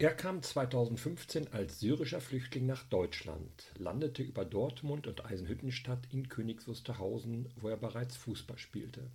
Er 0.00 0.14
kam 0.14 0.42
2015 0.42 1.52
als 1.52 1.80
syrischer 1.80 2.22
Flüchtling 2.22 2.64
nach 2.64 2.84
Deutschland, 2.84 3.70
landete 3.76 4.22
über 4.22 4.46
Dortmund 4.46 5.06
und 5.06 5.26
Eisenhüttenstadt 5.26 6.08
in 6.10 6.30
Königs 6.30 6.66
Wusterhausen, 6.66 7.52
wo 7.56 7.68
er 7.68 7.76
bereits 7.76 8.16
Fußball 8.16 8.56
spielte. 8.56 9.10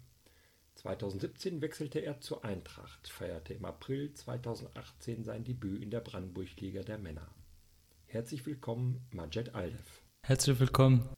2017 0.76 1.64
wechselte 1.64 2.02
er 2.02 2.22
zur 2.22 2.46
Eintracht, 2.46 3.08
feierte 3.08 3.56
im 3.56 3.66
April 3.66 4.14
2018 4.14 5.24
sein 5.24 5.44
Debüt 5.44 5.82
in 5.82 5.90
der 5.90 6.02
Brandenburg-Liga 6.02 6.84
der 6.84 7.00
Männer. 7.00 7.34
Herzlich 8.06 8.46
willkommen, 8.46 9.02
Majed 9.10 9.56
Aldev. 9.56 10.04
Herzlich 10.22 10.60
willkommen. 10.60 11.10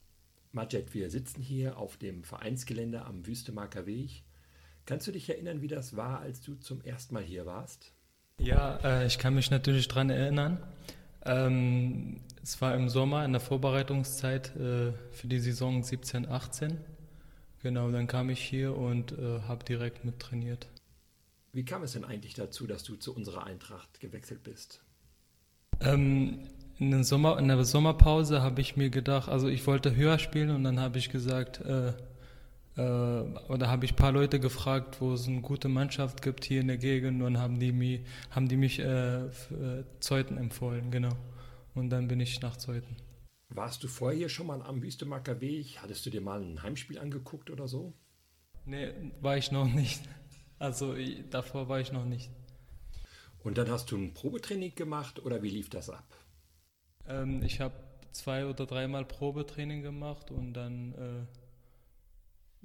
Majed, 0.52 0.94
wir 0.94 1.10
sitzen 1.10 1.42
hier 1.42 1.76
auf 1.76 1.98
dem 1.98 2.24
Vereinsgelände 2.24 3.04
am 3.04 3.26
Wüstemarker 3.26 3.84
Weg. 3.84 4.22
Kannst 4.86 5.06
du 5.08 5.12
dich 5.12 5.28
erinnern, 5.28 5.60
wie 5.60 5.68
das 5.68 5.94
war, 5.94 6.20
als 6.20 6.40
du 6.40 6.54
zum 6.54 6.80
ersten 6.80 7.12
Mal 7.12 7.22
hier 7.22 7.44
warst? 7.44 7.92
Ja, 8.38 8.78
äh, 8.84 9.06
ich 9.06 9.18
kann 9.18 9.34
mich 9.34 9.50
natürlich 9.50 9.88
daran 9.88 10.10
erinnern. 10.10 10.58
Ähm, 11.24 12.20
es 12.42 12.60
war 12.60 12.74
im 12.74 12.88
Sommer 12.88 13.24
in 13.24 13.32
der 13.32 13.40
Vorbereitungszeit 13.40 14.54
äh, 14.56 14.92
für 15.10 15.26
die 15.26 15.40
Saison 15.40 15.82
17, 15.82 16.28
18. 16.28 16.78
Genau, 17.62 17.90
dann 17.90 18.06
kam 18.06 18.30
ich 18.30 18.40
hier 18.40 18.76
und 18.76 19.12
äh, 19.12 19.40
habe 19.48 19.64
direkt 19.64 20.04
mit 20.04 20.20
trainiert. 20.20 20.68
Wie 21.52 21.64
kam 21.64 21.82
es 21.82 21.92
denn 21.92 22.04
eigentlich 22.04 22.34
dazu, 22.34 22.66
dass 22.66 22.84
du 22.84 22.94
zu 22.94 23.14
unserer 23.14 23.44
Eintracht 23.44 24.00
gewechselt 24.00 24.44
bist? 24.44 24.80
Ähm, 25.80 26.40
in, 26.78 26.92
den 26.92 27.04
Sommer, 27.04 27.38
in 27.38 27.48
der 27.48 27.64
Sommerpause 27.64 28.42
habe 28.42 28.60
ich 28.60 28.76
mir 28.76 28.90
gedacht, 28.90 29.28
also 29.28 29.48
ich 29.48 29.66
wollte 29.66 29.96
höher 29.96 30.18
spielen 30.18 30.50
und 30.50 30.62
dann 30.62 30.78
habe 30.78 30.98
ich 30.98 31.10
gesagt, 31.10 31.60
äh, 31.60 31.92
oder 32.82 33.68
habe 33.68 33.84
ich 33.84 33.92
ein 33.92 33.96
paar 33.96 34.12
Leute 34.12 34.38
gefragt, 34.38 35.00
wo 35.00 35.12
es 35.12 35.26
eine 35.26 35.40
gute 35.40 35.68
Mannschaft 35.68 36.22
gibt 36.22 36.44
hier 36.44 36.60
in 36.60 36.68
der 36.68 36.76
Gegend 36.76 37.22
und 37.22 37.38
haben 37.38 37.58
die, 37.58 37.72
mich, 37.72 38.02
haben 38.30 38.48
die 38.48 38.56
mich 38.56 38.78
äh, 38.78 39.30
für 39.30 39.80
äh, 39.80 39.84
Zeuthen 40.00 40.38
empfohlen, 40.38 40.90
genau. 40.90 41.16
Und 41.74 41.90
dann 41.90 42.08
bin 42.08 42.20
ich 42.20 42.40
nach 42.40 42.56
Zeuthen. 42.56 42.96
Warst 43.48 43.82
du 43.82 43.88
vorher 43.88 44.28
schon 44.28 44.46
mal 44.46 44.62
am 44.62 44.82
Wüstemacker 44.82 45.40
Weg? 45.40 45.78
Hattest 45.82 46.04
du 46.06 46.10
dir 46.10 46.20
mal 46.20 46.40
ein 46.40 46.62
Heimspiel 46.62 46.98
angeguckt 46.98 47.50
oder 47.50 47.66
so? 47.66 47.94
Nee, 48.64 48.92
war 49.20 49.36
ich 49.36 49.50
noch 49.50 49.66
nicht. 49.66 50.02
Also 50.58 50.94
davor 51.30 51.68
war 51.68 51.80
ich 51.80 51.92
noch 51.92 52.04
nicht. 52.04 52.30
Und 53.42 53.58
dann 53.58 53.70
hast 53.70 53.90
du 53.90 53.96
ein 53.96 54.12
Probetraining 54.12 54.74
gemacht 54.74 55.24
oder 55.24 55.42
wie 55.42 55.50
lief 55.50 55.70
das 55.70 55.88
ab? 55.88 56.04
Ähm, 57.06 57.42
ich 57.42 57.60
habe 57.60 57.74
zwei 58.12 58.46
oder 58.46 58.66
dreimal 58.66 59.04
Probetraining 59.04 59.82
gemacht 59.82 60.30
und 60.30 60.52
dann 60.52 60.92
äh, 60.94 61.47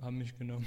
haben 0.02 0.18
mich 0.18 0.38
genommen. 0.38 0.66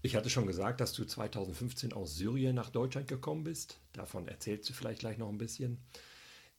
Ich 0.00 0.14
hatte 0.14 0.30
schon 0.30 0.46
gesagt, 0.46 0.80
dass 0.80 0.92
du 0.92 1.04
2015 1.04 1.92
aus 1.92 2.14
Syrien 2.14 2.54
nach 2.54 2.70
Deutschland 2.70 3.08
gekommen 3.08 3.44
bist. 3.44 3.80
Davon 3.92 4.28
erzählst 4.28 4.68
du 4.68 4.72
vielleicht 4.72 5.00
gleich 5.00 5.18
noch 5.18 5.28
ein 5.28 5.38
bisschen. 5.38 5.78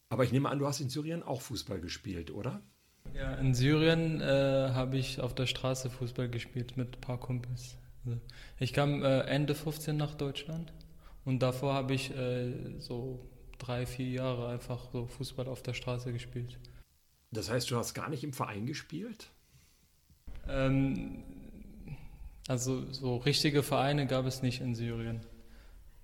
Aber 0.09 0.23
ich 0.23 0.31
nehme 0.31 0.49
an, 0.49 0.59
du 0.59 0.67
hast 0.67 0.81
in 0.81 0.89
Syrien 0.89 1.23
auch 1.23 1.41
Fußball 1.41 1.79
gespielt, 1.79 2.31
oder? 2.31 2.61
Ja, 3.13 3.35
in 3.35 3.53
Syrien 3.53 4.21
äh, 4.21 4.71
habe 4.73 4.97
ich 4.97 5.21
auf 5.21 5.33
der 5.33 5.45
Straße 5.45 5.89
Fußball 5.89 6.29
gespielt 6.29 6.77
mit 6.77 6.97
ein 6.97 7.01
paar 7.01 7.19
Kumpels. 7.19 7.77
Also 8.05 8.19
ich 8.59 8.73
kam 8.73 9.03
äh, 9.03 9.21
Ende 9.21 9.55
15 9.55 9.95
nach 9.95 10.15
Deutschland 10.15 10.73
und 11.25 11.39
davor 11.39 11.73
habe 11.73 11.93
ich 11.93 12.15
äh, 12.15 12.79
so 12.79 13.25
drei, 13.57 13.85
vier 13.85 14.09
Jahre 14.09 14.49
einfach 14.49 14.91
so 14.91 15.05
Fußball 15.05 15.47
auf 15.47 15.61
der 15.63 15.73
Straße 15.73 16.11
gespielt. 16.11 16.57
Das 17.31 17.49
heißt, 17.49 17.69
du 17.69 17.77
hast 17.77 17.93
gar 17.93 18.09
nicht 18.09 18.23
im 18.23 18.33
Verein 18.33 18.65
gespielt? 18.65 19.29
Ähm, 20.47 21.23
also 22.49 22.91
so 22.91 23.17
richtige 23.17 23.61
Vereine 23.61 24.07
gab 24.07 24.25
es 24.25 24.41
nicht 24.41 24.59
in 24.59 24.73
Syrien. 24.73 25.21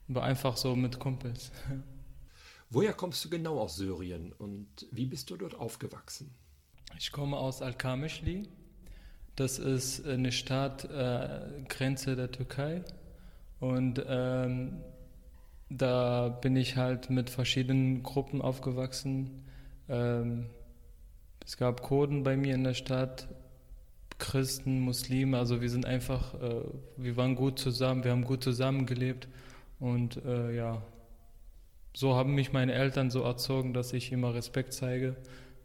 Aber 0.08 0.22
einfach 0.22 0.58
so 0.58 0.76
mit 0.76 1.00
Kumpels. 1.00 1.52
Woher 2.70 2.94
kommst 2.94 3.26
du 3.26 3.30
genau 3.30 3.60
aus 3.60 3.78
Syrien 3.78 4.32
und 4.38 4.68
wie 4.92 5.08
bist 5.08 5.32
du 5.32 5.38
dort 5.38 5.56
aufgewachsen? 5.56 6.30
Ich 7.00 7.12
komme 7.12 7.38
aus 7.38 7.64
Al-Kamischli. 7.64 8.48
Das 9.36 9.58
ist 9.58 10.06
eine 10.06 10.32
Stadt, 10.32 10.86
äh, 10.86 11.64
Grenze 11.68 12.16
der 12.16 12.32
Türkei. 12.32 12.84
Und 13.60 14.06
ähm, 14.08 14.84
da 15.70 16.30
bin 16.30 16.56
ich 16.56 16.76
halt 16.76 17.10
mit 17.10 17.32
verschiedenen 17.32 18.04
Gruppen 18.04 18.44
aufgewachsen. 18.44 19.44
Ähm, 19.90 20.52
es 21.44 21.58
gab 21.58 21.82
Kurden 21.82 22.22
bei 22.22 22.38
mir 22.38 22.54
in 22.54 22.64
der 22.64 22.76
Stadt, 22.76 23.28
Christen, 24.18 24.80
Muslime, 24.80 25.38
also 25.38 25.62
wir 25.62 25.70
sind 25.70 25.86
einfach, 25.86 26.34
äh, 26.36 26.62
wir 26.98 27.18
waren 27.18 27.36
gut 27.36 27.60
zusammen, 27.60 28.04
wir 28.04 28.12
haben 28.12 28.24
gut 28.24 28.44
zusammengelebt 28.44 29.28
und 29.80 30.24
äh, 30.26 30.56
ja, 30.56 30.82
so 31.96 32.16
haben 32.16 32.36
mich 32.36 32.54
meine 32.54 32.74
Eltern 32.74 33.10
so 33.10 33.22
erzogen, 33.22 33.74
dass 33.74 33.94
ich 33.94 34.12
immer 34.12 34.34
Respekt 34.34 34.74
zeige 34.74 35.16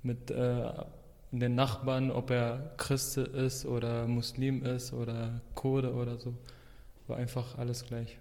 mit 0.03 0.31
äh, 0.31 0.73
den 1.33 1.55
Nachbarn, 1.55 2.11
ob 2.11 2.31
er 2.31 2.75
Christ 2.77 3.17
ist 3.17 3.67
oder 3.67 4.07
Muslim 4.07 4.65
ist 4.65 4.93
oder 4.93 5.41
Kurde 5.55 5.93
oder 5.95 6.19
so, 6.19 6.35
war 7.07 7.17
einfach 7.17 7.57
alles 7.59 7.85
gleich. 7.85 8.19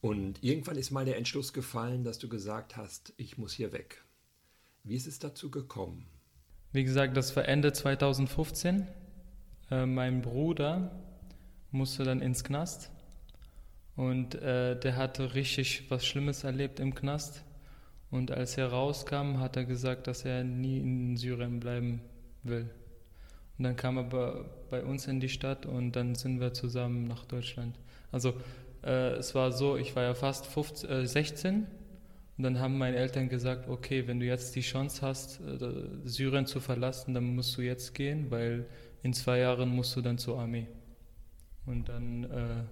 Und 0.00 0.42
irgendwann 0.42 0.76
ist 0.76 0.90
mal 0.90 1.04
der 1.04 1.16
Entschluss 1.16 1.52
gefallen, 1.52 2.04
dass 2.04 2.18
du 2.18 2.28
gesagt 2.28 2.76
hast, 2.76 3.12
ich 3.16 3.38
muss 3.38 3.52
hier 3.52 3.72
weg. 3.72 4.04
Wie 4.84 4.94
ist 4.94 5.06
es 5.06 5.18
dazu 5.18 5.50
gekommen? 5.50 6.06
Wie 6.72 6.84
gesagt, 6.84 7.16
das 7.16 7.34
war 7.34 7.48
Ende 7.48 7.72
2015. 7.72 8.86
Äh, 9.70 9.86
mein 9.86 10.22
Bruder 10.22 10.90
musste 11.70 12.04
dann 12.04 12.20
ins 12.20 12.44
Knast 12.44 12.90
und 13.96 14.34
äh, 14.36 14.78
der 14.78 14.96
hatte 14.96 15.34
richtig 15.34 15.90
was 15.90 16.06
Schlimmes 16.06 16.44
erlebt 16.44 16.80
im 16.80 16.94
Knast. 16.94 17.42
Und 18.10 18.30
als 18.30 18.56
er 18.56 18.68
rauskam, 18.68 19.40
hat 19.40 19.56
er 19.56 19.64
gesagt, 19.64 20.06
dass 20.06 20.24
er 20.24 20.44
nie 20.44 20.78
in 20.78 21.16
Syrien 21.16 21.58
bleiben 21.58 22.00
will. 22.44 22.70
Und 23.58 23.64
dann 23.64 23.76
kam 23.76 23.96
er 23.98 24.44
bei 24.70 24.84
uns 24.84 25.06
in 25.06 25.18
die 25.18 25.28
Stadt 25.28 25.66
und 25.66 25.92
dann 25.92 26.14
sind 26.14 26.40
wir 26.40 26.52
zusammen 26.52 27.04
nach 27.04 27.24
Deutschland. 27.24 27.74
Also 28.12 28.34
äh, 28.84 29.14
es 29.14 29.34
war 29.34 29.50
so, 29.50 29.76
ich 29.76 29.96
war 29.96 30.02
ja 30.02 30.14
fast 30.14 30.46
15, 30.46 30.90
äh, 30.90 31.06
16 31.06 31.66
und 32.36 32.44
dann 32.44 32.60
haben 32.60 32.76
meine 32.76 32.96
Eltern 32.96 33.28
gesagt, 33.28 33.68
okay, 33.68 34.06
wenn 34.06 34.20
du 34.20 34.26
jetzt 34.26 34.54
die 34.54 34.60
Chance 34.60 35.00
hast, 35.00 35.40
äh, 35.40 35.72
Syrien 36.04 36.46
zu 36.46 36.60
verlassen, 36.60 37.14
dann 37.14 37.34
musst 37.34 37.56
du 37.56 37.62
jetzt 37.62 37.94
gehen, 37.94 38.30
weil 38.30 38.66
in 39.02 39.12
zwei 39.12 39.38
Jahren 39.38 39.68
musst 39.68 39.94
du 39.96 40.00
dann 40.00 40.18
zur 40.18 40.38
Armee. 40.38 40.68
Und 41.64 41.88
dann 41.88 42.24
äh, 42.24 42.64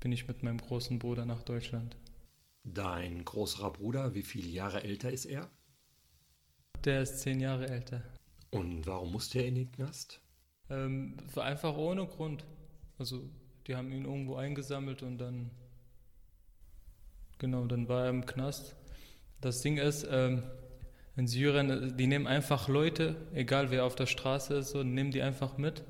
bin 0.00 0.12
ich 0.12 0.28
mit 0.28 0.42
meinem 0.42 0.58
großen 0.58 0.98
Bruder 0.98 1.24
nach 1.24 1.42
Deutschland. 1.42 1.96
Dein 2.64 3.24
großer 3.24 3.70
Bruder, 3.70 4.14
wie 4.14 4.22
viele 4.22 4.48
Jahre 4.48 4.82
älter 4.84 5.10
ist 5.10 5.24
er? 5.24 5.48
Der 6.84 7.02
ist 7.02 7.20
zehn 7.20 7.40
Jahre 7.40 7.68
älter. 7.68 8.02
Und 8.50 8.86
warum 8.86 9.12
musste 9.12 9.40
er 9.40 9.46
in 9.46 9.54
den 9.54 9.72
Knast? 9.72 10.20
Ähm, 10.70 11.16
einfach 11.36 11.76
ohne 11.76 12.06
Grund. 12.06 12.44
Also 12.98 13.28
die 13.66 13.76
haben 13.76 13.92
ihn 13.92 14.04
irgendwo 14.04 14.36
eingesammelt 14.36 15.02
und 15.02 15.18
dann, 15.18 15.50
genau, 17.38 17.66
dann 17.66 17.88
war 17.88 18.04
er 18.04 18.10
im 18.10 18.26
Knast. 18.26 18.76
Das 19.40 19.62
Ding 19.62 19.76
ist, 19.76 20.06
ähm, 20.10 20.42
in 21.18 21.26
Syrien, 21.26 21.96
die 21.96 22.06
nehmen 22.06 22.28
einfach 22.28 22.68
Leute, 22.68 23.16
egal 23.34 23.72
wer 23.72 23.84
auf 23.84 23.96
der 23.96 24.06
Straße 24.06 24.54
ist, 24.54 24.74
und 24.76 24.94
nehmen 24.94 25.10
die 25.10 25.20
einfach 25.20 25.58
mit. 25.58 25.82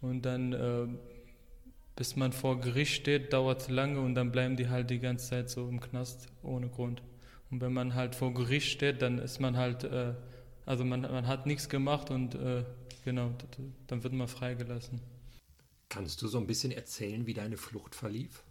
Und 0.00 0.22
dann, 0.22 0.52
äh, 0.52 0.88
bis 1.94 2.16
man 2.16 2.32
vor 2.32 2.60
Gericht 2.60 2.92
steht, 2.92 3.32
dauert 3.32 3.62
es 3.62 3.68
lange 3.68 4.00
und 4.00 4.16
dann 4.16 4.32
bleiben 4.32 4.56
die 4.56 4.68
halt 4.68 4.90
die 4.90 4.98
ganze 4.98 5.30
Zeit 5.30 5.48
so 5.48 5.68
im 5.68 5.80
Knast 5.80 6.26
ohne 6.42 6.68
Grund. 6.68 7.02
Und 7.52 7.60
wenn 7.60 7.72
man 7.72 7.94
halt 7.94 8.16
vor 8.16 8.34
Gericht 8.34 8.68
steht, 8.68 9.00
dann 9.00 9.18
ist 9.18 9.38
man 9.38 9.56
halt, 9.56 9.84
äh, 9.84 10.14
also 10.66 10.84
man, 10.84 11.02
man 11.02 11.28
hat 11.28 11.46
nichts 11.46 11.68
gemacht 11.68 12.10
und 12.10 12.34
äh, 12.34 12.64
genau, 13.04 13.30
dann 13.86 14.02
wird 14.02 14.12
man 14.12 14.26
freigelassen. 14.26 15.00
Kannst 15.88 16.20
du 16.20 16.26
so 16.26 16.38
ein 16.38 16.48
bisschen 16.48 16.72
erzählen, 16.72 17.28
wie 17.28 17.34
deine 17.34 17.56
Flucht 17.56 17.94
verlief? 17.94 18.42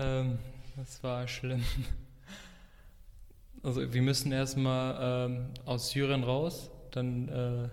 Ähm, 0.00 0.40
das 0.74 1.04
war 1.04 1.28
schlimm. 1.28 1.62
Also 3.66 3.92
wir 3.92 4.02
müssen 4.02 4.30
erstmal 4.30 5.26
ähm, 5.28 5.46
aus 5.64 5.90
Syrien 5.90 6.22
raus, 6.22 6.70
dann 6.92 7.28
äh, 7.28 7.68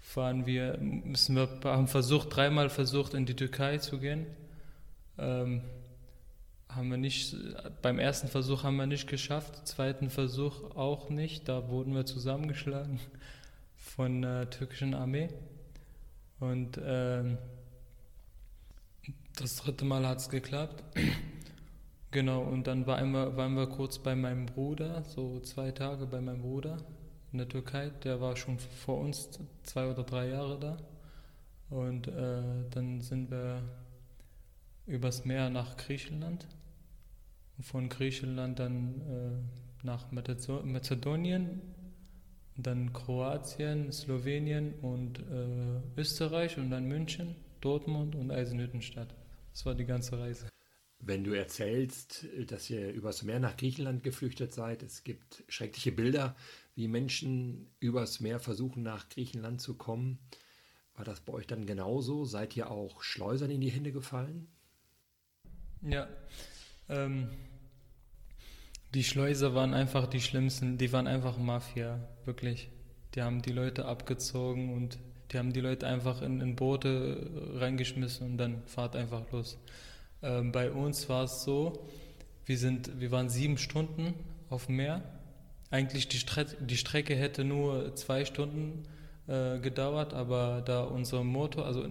fahren 0.00 0.46
wir, 0.46 0.78
müssen 0.80 1.36
wir, 1.36 1.48
haben 1.62 1.86
versucht, 1.86 2.34
dreimal 2.34 2.70
versucht, 2.70 3.14
in 3.14 3.24
die 3.24 3.36
Türkei 3.36 3.78
zu 3.78 4.00
gehen. 4.00 4.26
Ähm, 5.16 5.62
haben 6.68 6.90
wir 6.90 6.96
nicht, 6.96 7.36
beim 7.82 8.00
ersten 8.00 8.26
Versuch 8.26 8.64
haben 8.64 8.78
wir 8.78 8.86
nicht 8.86 9.06
geschafft, 9.06 9.64
zweiten 9.68 10.10
Versuch 10.10 10.74
auch 10.74 11.08
nicht, 11.08 11.48
da 11.48 11.68
wurden 11.68 11.94
wir 11.94 12.04
zusammengeschlagen 12.04 12.98
von 13.76 14.22
der 14.22 14.50
türkischen 14.50 14.94
Armee. 14.94 15.28
Und 16.40 16.80
ähm, 16.84 17.38
das 19.38 19.54
dritte 19.54 19.84
Mal 19.84 20.04
hat 20.04 20.18
es 20.18 20.28
geklappt. 20.30 20.82
Genau, 22.10 22.42
und 22.42 22.66
dann 22.66 22.86
waren 22.86 23.12
wir, 23.12 23.36
waren 23.36 23.54
wir 23.54 23.66
kurz 23.68 23.98
bei 23.98 24.14
meinem 24.14 24.46
Bruder, 24.46 25.02
so 25.04 25.40
zwei 25.40 25.70
Tage 25.70 26.06
bei 26.06 26.20
meinem 26.20 26.42
Bruder 26.42 26.78
in 27.32 27.38
der 27.38 27.48
Türkei. 27.48 27.90
Der 28.04 28.20
war 28.20 28.36
schon 28.36 28.58
vor 28.58 28.98
uns 28.98 29.30
zwei 29.62 29.90
oder 29.90 30.02
drei 30.02 30.28
Jahre 30.28 30.58
da. 30.58 30.76
Und 31.70 32.08
äh, 32.08 32.42
dann 32.70 33.00
sind 33.00 33.30
wir 33.30 33.62
übers 34.86 35.24
Meer 35.24 35.50
nach 35.50 35.76
Griechenland. 35.76 36.46
Und 37.56 37.64
von 37.64 37.88
Griechenland 37.88 38.58
dann 38.58 39.00
äh, 39.82 39.86
nach 39.86 40.10
Mazedonien, 40.10 41.60
dann 42.56 42.92
Kroatien, 42.92 43.92
Slowenien 43.92 44.74
und 44.82 45.20
äh, 45.20 46.00
Österreich 46.00 46.58
und 46.58 46.70
dann 46.70 46.86
München, 46.86 47.36
Dortmund 47.60 48.16
und 48.16 48.30
Eisenhüttenstadt. 48.30 49.14
Das 49.52 49.64
war 49.64 49.74
die 49.74 49.86
ganze 49.86 50.18
Reise. 50.18 50.48
Wenn 51.02 51.24
du 51.24 51.32
erzählst, 51.32 52.26
dass 52.46 52.68
ihr 52.68 52.92
übers 52.92 53.22
Meer 53.22 53.40
nach 53.40 53.56
Griechenland 53.56 54.02
geflüchtet 54.02 54.52
seid, 54.52 54.82
es 54.82 55.02
gibt 55.02 55.42
schreckliche 55.48 55.92
Bilder, 55.92 56.36
wie 56.74 56.88
Menschen 56.88 57.70
übers 57.80 58.20
Meer 58.20 58.38
versuchen, 58.38 58.82
nach 58.82 59.08
Griechenland 59.08 59.60
zu 59.60 59.74
kommen. 59.74 60.18
War 60.94 61.04
das 61.04 61.20
bei 61.20 61.32
euch 61.32 61.46
dann 61.46 61.64
genauso? 61.64 62.26
Seid 62.26 62.54
ihr 62.56 62.70
auch 62.70 63.02
Schleusern 63.02 63.50
in 63.50 63.62
die 63.62 63.70
Hände 63.70 63.92
gefallen? 63.92 64.48
Ja. 65.80 66.06
Ähm, 66.90 67.30
die 68.94 69.04
Schleuser 69.04 69.54
waren 69.54 69.72
einfach 69.72 70.06
die 70.06 70.20
schlimmsten. 70.20 70.76
Die 70.76 70.92
waren 70.92 71.06
einfach 71.06 71.38
Mafia, 71.38 72.06
wirklich. 72.26 72.70
Die 73.14 73.22
haben 73.22 73.40
die 73.40 73.52
Leute 73.52 73.86
abgezogen 73.86 74.74
und 74.74 74.98
die 75.30 75.38
haben 75.38 75.52
die 75.52 75.60
Leute 75.60 75.86
einfach 75.86 76.22
in, 76.22 76.40
in 76.40 76.56
Boote 76.56 77.30
reingeschmissen 77.54 78.32
und 78.32 78.38
dann 78.38 78.66
fahrt 78.66 78.96
einfach 78.96 79.30
los. 79.32 79.58
Ähm, 80.22 80.52
bei 80.52 80.70
uns 80.70 81.08
war 81.08 81.24
es 81.24 81.42
so, 81.42 81.86
wir, 82.44 82.58
sind, 82.58 83.00
wir 83.00 83.10
waren 83.10 83.28
sieben 83.28 83.58
Stunden 83.58 84.14
auf 84.48 84.66
dem 84.66 84.76
Meer. 84.76 85.02
Eigentlich 85.70 86.08
die, 86.08 86.18
Stre 86.18 86.46
die 86.60 86.76
Strecke 86.76 87.14
hätte 87.14 87.44
nur 87.44 87.94
zwei 87.94 88.24
Stunden 88.24 88.82
äh, 89.28 89.58
gedauert, 89.60 90.12
aber 90.14 90.62
da 90.62 90.82
unser 90.82 91.22
Motor, 91.22 91.64
also 91.66 91.86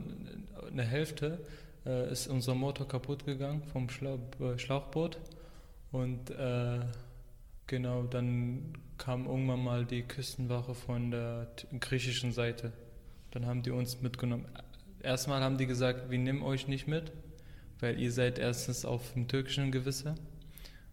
eine 0.70 0.84
Hälfte, 0.84 1.40
äh, 1.86 2.12
ist 2.12 2.28
unser 2.28 2.56
Motor 2.56 2.88
kaputt 2.88 3.26
gegangen 3.26 3.64
vom 3.72 3.90
Schla 3.90 4.18
äh, 4.40 4.58
Schlauchboot. 4.58 5.18
Und 5.92 6.30
äh, 6.32 6.80
genau, 7.68 8.04
dann 8.04 8.74
kam 8.98 9.25
irgendwann 9.25 9.64
mal 9.64 9.86
die 9.86 10.04
Küstenwache 10.04 10.75
von 10.75 11.12
der 11.12 11.48
griechischen 11.80 12.32
Seite. 12.32 12.74
Dann 13.32 13.46
haben 13.46 13.64
die 13.64 13.72
uns 13.72 14.02
mitgenommen. 14.02 14.46
Erstmal 15.02 15.42
haben 15.42 15.58
die 15.58 15.66
gesagt, 15.66 16.12
wir 16.12 16.20
nehmen 16.20 16.44
euch 16.44 16.68
nicht 16.68 16.88
mit, 16.88 17.14
weil 17.80 18.00
ihr 18.00 18.12
seid 18.12 18.40
erstens 18.40 18.86
auf 18.86 19.14
dem 19.14 19.28
türkischen 19.28 19.72
Gewässer. 19.72 20.16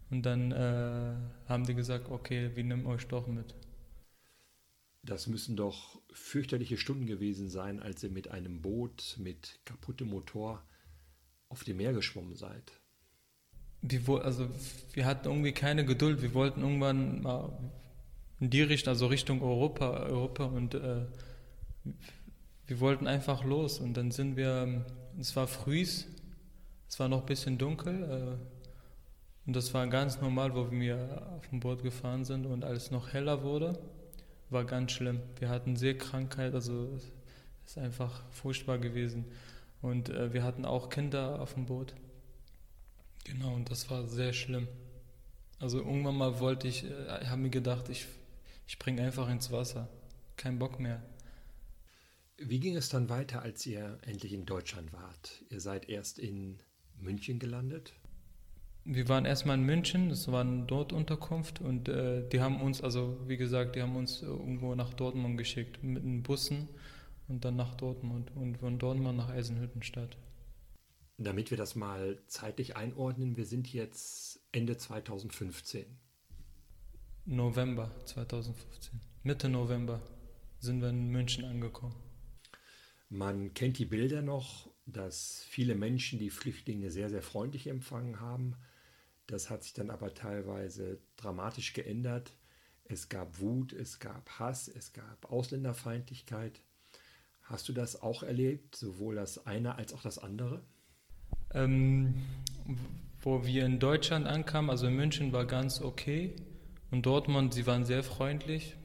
Und 0.09 0.25
dann 0.25 0.51
äh, 0.51 1.15
haben 1.49 1.65
die 1.65 1.75
gesagt, 1.75 2.09
okay, 2.09 2.51
wir 2.55 2.63
nehmen 2.63 2.85
euch 2.85 3.07
doch 3.07 3.27
mit. 3.27 3.55
Das 5.03 5.27
müssen 5.27 5.55
doch 5.55 6.01
fürchterliche 6.11 6.77
Stunden 6.77 7.05
gewesen 7.05 7.49
sein, 7.49 7.81
als 7.81 8.03
ihr 8.03 8.09
mit 8.09 8.29
einem 8.29 8.61
Boot 8.61 9.17
mit 9.19 9.59
kaputtem 9.65 10.09
Motor 10.09 10.63
auf 11.49 11.63
dem 11.63 11.77
Meer 11.77 11.93
geschwommen 11.93 12.35
seid. 12.35 12.71
Wir, 13.81 14.07
also 14.23 14.49
wir 14.93 15.05
hatten 15.05 15.27
irgendwie 15.27 15.51
keine 15.51 15.85
Geduld. 15.85 16.21
Wir 16.21 16.33
wollten 16.33 16.61
irgendwann 16.61 17.21
mal 17.21 17.57
in 18.39 18.49
die 18.49 18.61
Richtung, 18.61 18.91
also 18.91 19.07
Richtung 19.07 19.41
Europa, 19.41 20.03
Europa 20.03 20.45
und 20.45 20.73
äh, 20.73 21.05
wir 22.65 22.79
wollten 22.79 23.07
einfach 23.07 23.43
los. 23.43 23.79
Und 23.79 23.95
dann 23.95 24.11
sind 24.11 24.35
wir, 24.35 24.85
es 25.19 25.35
war 25.35 25.47
früh, 25.47 25.85
es 26.89 26.99
war 26.99 27.07
noch 27.07 27.21
ein 27.21 27.25
bisschen 27.25 27.57
dunkel. 27.57 28.03
Äh, 28.03 29.47
und 29.47 29.55
das 29.55 29.73
war 29.73 29.87
ganz 29.87 30.19
normal, 30.19 30.53
wo 30.55 30.69
wir 30.71 31.25
auf 31.37 31.47
dem 31.47 31.61
Boot 31.61 31.81
gefahren 31.81 32.25
sind 32.25 32.45
und 32.45 32.65
als 32.65 32.83
es 32.83 32.91
noch 32.91 33.13
heller 33.13 33.43
wurde, 33.43 33.79
war 34.49 34.65
ganz 34.65 34.91
schlimm. 34.91 35.21
Wir 35.39 35.49
hatten 35.49 35.75
sehr 35.75 35.97
Krankheit, 35.97 36.53
also 36.53 36.89
es 36.95 37.11
ist 37.65 37.77
einfach 37.77 38.23
furchtbar 38.31 38.77
gewesen. 38.77 39.25
Und 39.81 40.09
äh, 40.09 40.33
wir 40.33 40.43
hatten 40.43 40.65
auch 40.65 40.89
Kinder 40.89 41.39
auf 41.41 41.53
dem 41.53 41.65
Boot. 41.65 41.93
Genau, 43.23 43.53
und 43.53 43.69
das 43.69 43.89
war 43.89 44.07
sehr 44.07 44.33
schlimm. 44.33 44.67
Also 45.59 45.79
irgendwann 45.79 46.17
mal 46.17 46.39
wollte 46.39 46.67
ich, 46.67 46.85
äh, 46.85 47.25
habe 47.25 47.41
mir 47.41 47.49
gedacht, 47.49 47.89
ich, 47.89 48.05
ich 48.65 48.73
springe 48.73 49.01
einfach 49.01 49.29
ins 49.29 49.51
Wasser. 49.51 49.87
Kein 50.35 50.59
Bock 50.59 50.79
mehr. 50.79 51.01
Wie 52.37 52.59
ging 52.59 52.75
es 52.75 52.89
dann 52.89 53.09
weiter, 53.09 53.41
als 53.41 53.65
ihr 53.65 53.97
endlich 54.03 54.33
in 54.33 54.45
Deutschland 54.45 54.93
wart? 54.93 55.43
Ihr 55.49 55.59
seid 55.59 55.89
erst 55.89 56.19
in 56.19 56.59
München 56.99 57.39
gelandet? 57.39 57.93
Wir 58.85 59.09
waren 59.09 59.25
erstmal 59.25 59.57
in 59.57 59.65
München, 59.65 60.09
das 60.09 60.31
war 60.31 60.41
eine 60.41 60.63
Dort-Unterkunft 60.63 61.59
und 61.59 61.89
äh, 61.89 62.27
die 62.29 62.39
haben 62.39 62.61
uns, 62.61 62.81
also 62.81 63.19
wie 63.27 63.35
gesagt, 63.35 63.75
die 63.75 63.81
haben 63.81 63.97
uns 63.97 64.21
irgendwo 64.21 64.75
nach 64.75 64.93
Dortmund 64.93 65.37
geschickt 65.37 65.83
mit 65.83 66.03
den 66.03 66.23
Bussen 66.23 66.69
und 67.27 67.43
dann 67.43 67.57
nach 67.57 67.75
Dortmund 67.75 68.31
und 68.35 68.59
von 68.59 68.79
Dortmund 68.79 69.17
nach 69.17 69.29
Eisenhüttenstadt. 69.29 70.17
Damit 71.17 71.51
wir 71.51 71.57
das 71.57 71.75
mal 71.75 72.19
zeitlich 72.27 72.77
einordnen, 72.77 73.35
wir 73.35 73.45
sind 73.45 73.73
jetzt 73.73 74.39
Ende 74.51 74.77
2015. 74.77 75.85
November 77.25 77.91
2015. 78.05 79.01
Mitte 79.23 79.49
November 79.49 79.99
sind 80.59 80.81
wir 80.81 80.89
in 80.89 81.09
München 81.09 81.43
angekommen. 81.43 81.95
Man 83.09 83.53
kennt 83.53 83.79
die 83.79 83.85
Bilder 83.85 84.21
noch, 84.21 84.69
dass 84.87 85.43
viele 85.49 85.75
Menschen 85.75 86.17
die 86.17 86.29
Flüchtlinge 86.29 86.89
sehr, 86.91 87.09
sehr 87.09 87.21
freundlich 87.21 87.67
empfangen 87.67 88.19
haben. 88.19 88.55
Das 89.27 89.49
hat 89.49 89.63
sich 89.63 89.73
dann 89.73 89.89
aber 89.89 90.13
teilweise 90.13 90.99
dramatisch 91.17 91.73
geändert. 91.73 92.33
Es 92.85 93.09
gab 93.09 93.39
Wut, 93.41 93.73
es 93.73 93.99
gab 93.99 94.39
Hass, 94.39 94.69
es 94.69 94.93
gab 94.93 95.29
Ausländerfeindlichkeit. 95.29 96.61
Hast 97.43 97.67
du 97.67 97.73
das 97.73 98.01
auch 98.01 98.23
erlebt, 98.23 98.75
sowohl 98.75 99.15
das 99.15 99.45
eine 99.45 99.75
als 99.75 99.93
auch 99.93 100.01
das 100.01 100.17
andere? 100.17 100.63
Ähm, 101.53 102.15
wo 103.21 103.45
wir 103.45 103.65
in 103.65 103.79
Deutschland 103.79 104.25
ankamen, 104.25 104.69
also 104.69 104.87
in 104.87 104.95
München 104.95 105.33
war 105.33 105.45
ganz 105.45 105.81
okay 105.81 106.35
und 106.91 107.05
Dortmund, 107.05 107.53
sie 107.53 107.67
waren 107.67 107.85
sehr 107.85 108.03
freundlich 108.03 108.77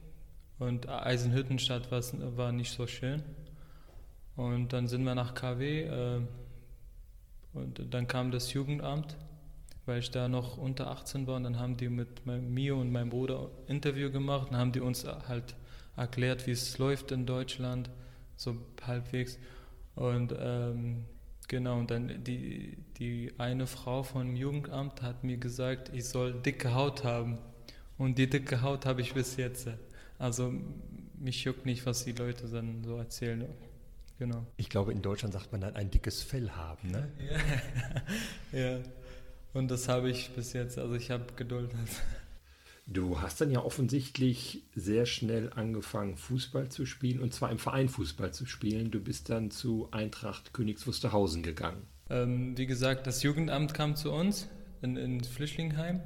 und 0.59 0.89
Eisenhüttenstadt 0.89 1.91
war 1.91 2.51
nicht 2.51 2.71
so 2.71 2.87
schön. 2.87 3.23
Und 4.35 4.73
dann 4.73 4.87
sind 4.87 5.03
wir 5.03 5.15
nach 5.15 5.35
KW 5.35 5.83
äh, 5.83 6.21
und 7.53 7.93
dann 7.93 8.07
kam 8.07 8.31
das 8.31 8.53
Jugendamt 8.53 9.15
weil 9.85 9.99
ich 9.99 10.11
da 10.11 10.27
noch 10.27 10.57
unter 10.57 10.89
18 10.89 11.27
war 11.27 11.35
und 11.35 11.43
dann 11.43 11.59
haben 11.59 11.77
die 11.77 11.89
mit 11.89 12.25
mir 12.25 12.75
und 12.75 12.91
meinem 12.91 13.09
Bruder 13.09 13.49
Interview 13.67 14.11
gemacht 14.11 14.49
und 14.51 14.57
haben 14.57 14.71
die 14.71 14.79
uns 14.79 15.05
halt 15.05 15.55
erklärt, 15.95 16.47
wie 16.47 16.51
es 16.51 16.77
läuft 16.77 17.11
in 17.11 17.25
Deutschland, 17.25 17.89
so 18.35 18.55
halbwegs. 18.81 19.37
Und 19.95 20.33
ähm, 20.39 21.03
genau, 21.47 21.79
und 21.79 21.91
dann 21.91 22.23
die, 22.23 22.77
die 22.97 23.33
eine 23.37 23.67
Frau 23.67 24.03
vom 24.03 24.35
Jugendamt 24.35 25.01
hat 25.01 25.23
mir 25.23 25.37
gesagt, 25.37 25.91
ich 25.93 26.05
soll 26.05 26.33
dicke 26.33 26.73
Haut 26.73 27.03
haben. 27.03 27.37
Und 27.97 28.17
die 28.17 28.29
dicke 28.29 28.61
Haut 28.61 28.85
habe 28.85 29.01
ich 29.01 29.13
bis 29.13 29.35
jetzt. 29.35 29.67
Also 30.17 30.53
mich 31.19 31.43
juckt 31.43 31.65
nicht, 31.65 31.85
was 31.85 32.05
die 32.05 32.13
Leute 32.13 32.47
dann 32.47 32.83
so 32.83 32.97
erzählen. 32.97 33.45
Genau. 34.23 34.47
Ich 34.55 34.69
glaube, 34.69 34.93
in 34.93 35.01
Deutschland 35.01 35.33
sagt 35.33 35.51
man 35.51 35.59
dann 35.59 35.75
ein 35.75 35.91
dickes 35.91 36.23
Fell 36.23 36.51
haben, 36.51 36.91
ne? 36.91 37.11
ja. 38.53 38.57
ja. 38.57 38.79
Und 39.53 39.69
das 39.69 39.89
habe 39.89 40.09
ich 40.09 40.29
bis 40.29 40.53
jetzt, 40.53 40.77
also 40.77 40.95
ich 40.95 41.11
habe 41.11 41.25
Geduld. 41.35 41.71
Du 42.85 43.21
hast 43.21 43.39
dann 43.39 43.49
ja 43.49 43.63
offensichtlich 43.63 44.63
sehr 44.75 45.05
schnell 45.05 45.51
angefangen, 45.53 46.17
Fußball 46.17 46.67
zu 46.67 46.85
spielen 46.85 47.21
und 47.21 47.33
zwar 47.33 47.49
im 47.49 47.57
Verein 47.57 47.87
Fußball 47.87 48.33
zu 48.33 48.45
spielen. 48.45 48.91
Du 48.91 48.99
bist 48.99 49.29
dann 49.29 49.51
zu 49.51 49.87
Eintracht 49.91 50.51
Königs 50.51 50.85
Wusterhausen 50.85 51.43
gegangen. 51.43 51.81
Ähm, 52.09 52.57
wie 52.57 52.65
gesagt, 52.65 53.07
das 53.07 53.23
Jugendamt 53.23 53.73
kam 53.73 53.95
zu 53.95 54.11
uns 54.11 54.49
in, 54.81 54.97
in 54.97 55.23
Flüchtlingheim. 55.23 56.01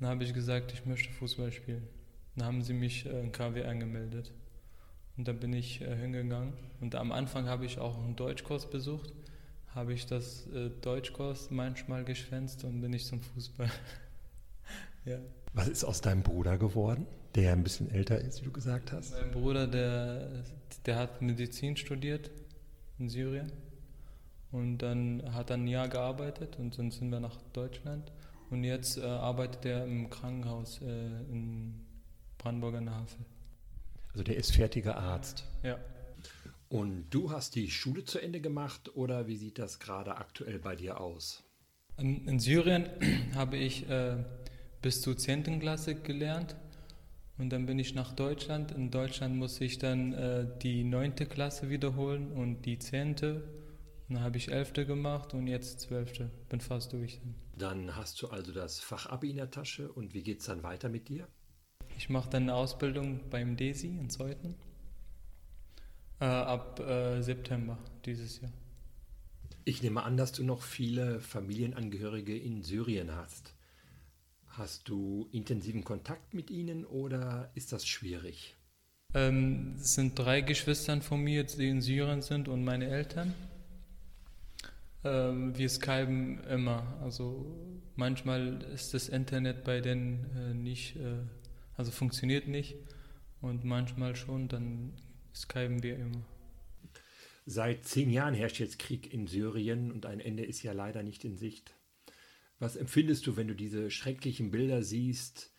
Dann 0.00 0.08
habe 0.08 0.24
ich 0.24 0.34
gesagt, 0.34 0.72
ich 0.72 0.86
möchte 0.86 1.12
Fußball 1.12 1.52
spielen. 1.52 1.86
Dann 2.34 2.46
haben 2.46 2.62
sie 2.62 2.74
mich 2.74 3.06
äh, 3.06 3.20
in 3.20 3.30
KW 3.30 3.64
angemeldet. 3.64 4.32
Und 5.16 5.28
dann 5.28 5.38
bin 5.38 5.52
ich 5.52 5.80
äh, 5.80 5.94
hingegangen. 5.96 6.54
Und 6.80 6.94
am 6.94 7.12
Anfang 7.12 7.46
habe 7.46 7.64
ich 7.66 7.78
auch 7.78 7.98
einen 7.98 8.16
Deutschkurs 8.16 8.68
besucht 8.68 9.12
habe 9.74 9.92
ich 9.94 10.06
das 10.06 10.46
äh, 10.48 10.70
Deutschkurs 10.80 11.50
manchmal 11.50 12.04
geschwänzt 12.04 12.64
und 12.64 12.80
bin 12.80 12.92
ich 12.92 13.06
zum 13.06 13.20
Fußball. 13.20 13.70
ja. 15.04 15.18
Was 15.54 15.68
ist 15.68 15.84
aus 15.84 16.00
deinem 16.00 16.22
Bruder 16.22 16.58
geworden, 16.58 17.06
der 17.34 17.52
ein 17.52 17.62
bisschen 17.62 17.90
älter 17.90 18.18
ist, 18.18 18.40
wie 18.40 18.46
du 18.46 18.52
gesagt 18.52 18.92
hast? 18.92 19.12
Mein 19.12 19.30
Bruder, 19.30 19.66
der, 19.66 20.44
der 20.86 20.96
hat 20.96 21.22
Medizin 21.22 21.76
studiert 21.76 22.30
in 22.98 23.08
Syrien 23.08 23.50
und 24.50 24.78
dann 24.78 25.22
hat 25.32 25.50
er 25.50 25.56
ein 25.56 25.66
Jahr 25.66 25.88
gearbeitet 25.88 26.58
und 26.58 26.78
dann 26.78 26.90
sind 26.90 27.10
wir 27.10 27.20
nach 27.20 27.36
Deutschland 27.52 28.12
und 28.50 28.64
jetzt 28.64 28.98
äh, 28.98 29.02
arbeitet 29.02 29.64
er 29.64 29.84
im 29.84 30.10
Krankenhaus 30.10 30.80
äh, 30.82 31.06
in 31.30 31.86
Brandenburger 32.36 32.80
Havel. 32.80 33.24
Also 34.12 34.24
der 34.24 34.36
ist 34.36 34.54
fertiger 34.54 34.96
Arzt. 34.96 35.44
Ja. 35.62 35.78
Und 36.68 37.10
du 37.10 37.30
hast 37.30 37.54
die 37.54 37.70
Schule 37.70 38.04
zu 38.04 38.18
Ende 38.18 38.40
gemacht 38.40 38.96
oder 38.96 39.26
wie 39.26 39.36
sieht 39.36 39.58
das 39.58 39.78
gerade 39.78 40.16
aktuell 40.16 40.58
bei 40.58 40.74
dir 40.74 41.00
aus? 41.00 41.42
In 41.98 42.40
Syrien 42.40 42.88
habe 43.34 43.56
ich 43.56 43.88
äh, 43.88 44.24
bis 44.80 45.02
zur 45.02 45.16
10. 45.16 45.60
Klasse 45.60 45.94
gelernt 45.94 46.56
und 47.38 47.50
dann 47.50 47.66
bin 47.66 47.78
ich 47.78 47.94
nach 47.94 48.12
Deutschland. 48.12 48.72
In 48.72 48.90
Deutschland 48.90 49.36
muss 49.36 49.60
ich 49.60 49.78
dann 49.78 50.12
äh, 50.12 50.46
die 50.62 50.84
9. 50.84 51.16
Klasse 51.16 51.70
wiederholen 51.70 52.32
und 52.32 52.62
die 52.62 52.78
10. 52.78 53.16
Dann 53.16 54.20
habe 54.20 54.36
ich 54.38 54.50
11. 54.50 54.72
gemacht 54.86 55.34
und 55.34 55.46
jetzt 55.46 55.80
12. 55.80 56.30
Bin 56.48 56.60
fast 56.60 56.92
durch. 56.92 57.20
Dann 57.56 57.96
hast 57.96 58.20
du 58.22 58.28
also 58.28 58.52
das 58.52 58.80
Fachabi 58.80 59.30
in 59.30 59.36
der 59.36 59.50
Tasche 59.50 59.90
und 59.92 60.14
wie 60.14 60.22
geht 60.22 60.40
es 60.40 60.46
dann 60.46 60.62
weiter 60.62 60.88
mit 60.88 61.08
dir? 61.08 61.28
Ich 61.98 62.08
mache 62.08 62.30
dann 62.30 62.44
eine 62.44 62.54
Ausbildung 62.54 63.20
beim 63.30 63.56
DESI 63.56 63.88
in 63.88 64.10
Zeuthen 64.10 64.54
äh, 66.20 66.24
ab 66.24 66.80
äh, 66.80 67.22
September 67.22 67.78
dieses 68.04 68.40
Jahr. 68.40 68.52
Ich 69.64 69.82
nehme 69.82 70.02
an, 70.02 70.16
dass 70.16 70.32
du 70.32 70.44
noch 70.44 70.62
viele 70.62 71.20
Familienangehörige 71.20 72.36
in 72.36 72.62
Syrien 72.62 73.14
hast. 73.14 73.54
Hast 74.46 74.88
du 74.88 75.28
intensiven 75.32 75.84
Kontakt 75.84 76.34
mit 76.34 76.50
ihnen 76.50 76.84
oder 76.84 77.50
ist 77.54 77.72
das 77.72 77.86
schwierig? 77.86 78.56
Ähm, 79.14 79.76
es 79.78 79.94
sind 79.94 80.18
drei 80.18 80.40
Geschwister 80.40 81.00
von 81.00 81.20
mir, 81.20 81.44
die 81.44 81.68
in 81.68 81.80
Syrien 81.80 82.22
sind 82.22 82.48
und 82.48 82.64
meine 82.64 82.88
Eltern. 82.88 83.34
Ähm, 85.04 85.56
wir 85.56 85.68
skypen 85.68 86.42
immer. 86.44 86.98
Also 87.02 87.46
manchmal 87.96 88.62
ist 88.74 88.94
das 88.94 89.08
Internet 89.08 89.64
bei 89.64 89.80
denen 89.80 90.26
äh, 90.36 90.54
nicht, 90.54 90.96
äh, 90.96 91.18
also 91.82 91.90
funktioniert 91.90 92.46
nicht 92.46 92.76
und 93.40 93.64
manchmal 93.64 94.14
schon, 94.14 94.46
dann 94.46 94.92
skypen 95.34 95.82
wir 95.82 95.96
immer. 95.96 96.24
Seit 97.44 97.84
zehn 97.84 98.08
Jahren 98.08 98.34
herrscht 98.34 98.60
jetzt 98.60 98.78
Krieg 98.78 99.12
in 99.12 99.26
Syrien 99.26 99.90
und 99.90 100.06
ein 100.06 100.20
Ende 100.20 100.44
ist 100.44 100.62
ja 100.62 100.70
leider 100.70 101.02
nicht 101.02 101.24
in 101.24 101.34
Sicht. 101.34 101.74
Was 102.60 102.76
empfindest 102.76 103.26
du, 103.26 103.36
wenn 103.36 103.48
du 103.48 103.56
diese 103.56 103.90
schrecklichen 103.90 104.52
Bilder 104.52 104.84
siehst 104.84 105.52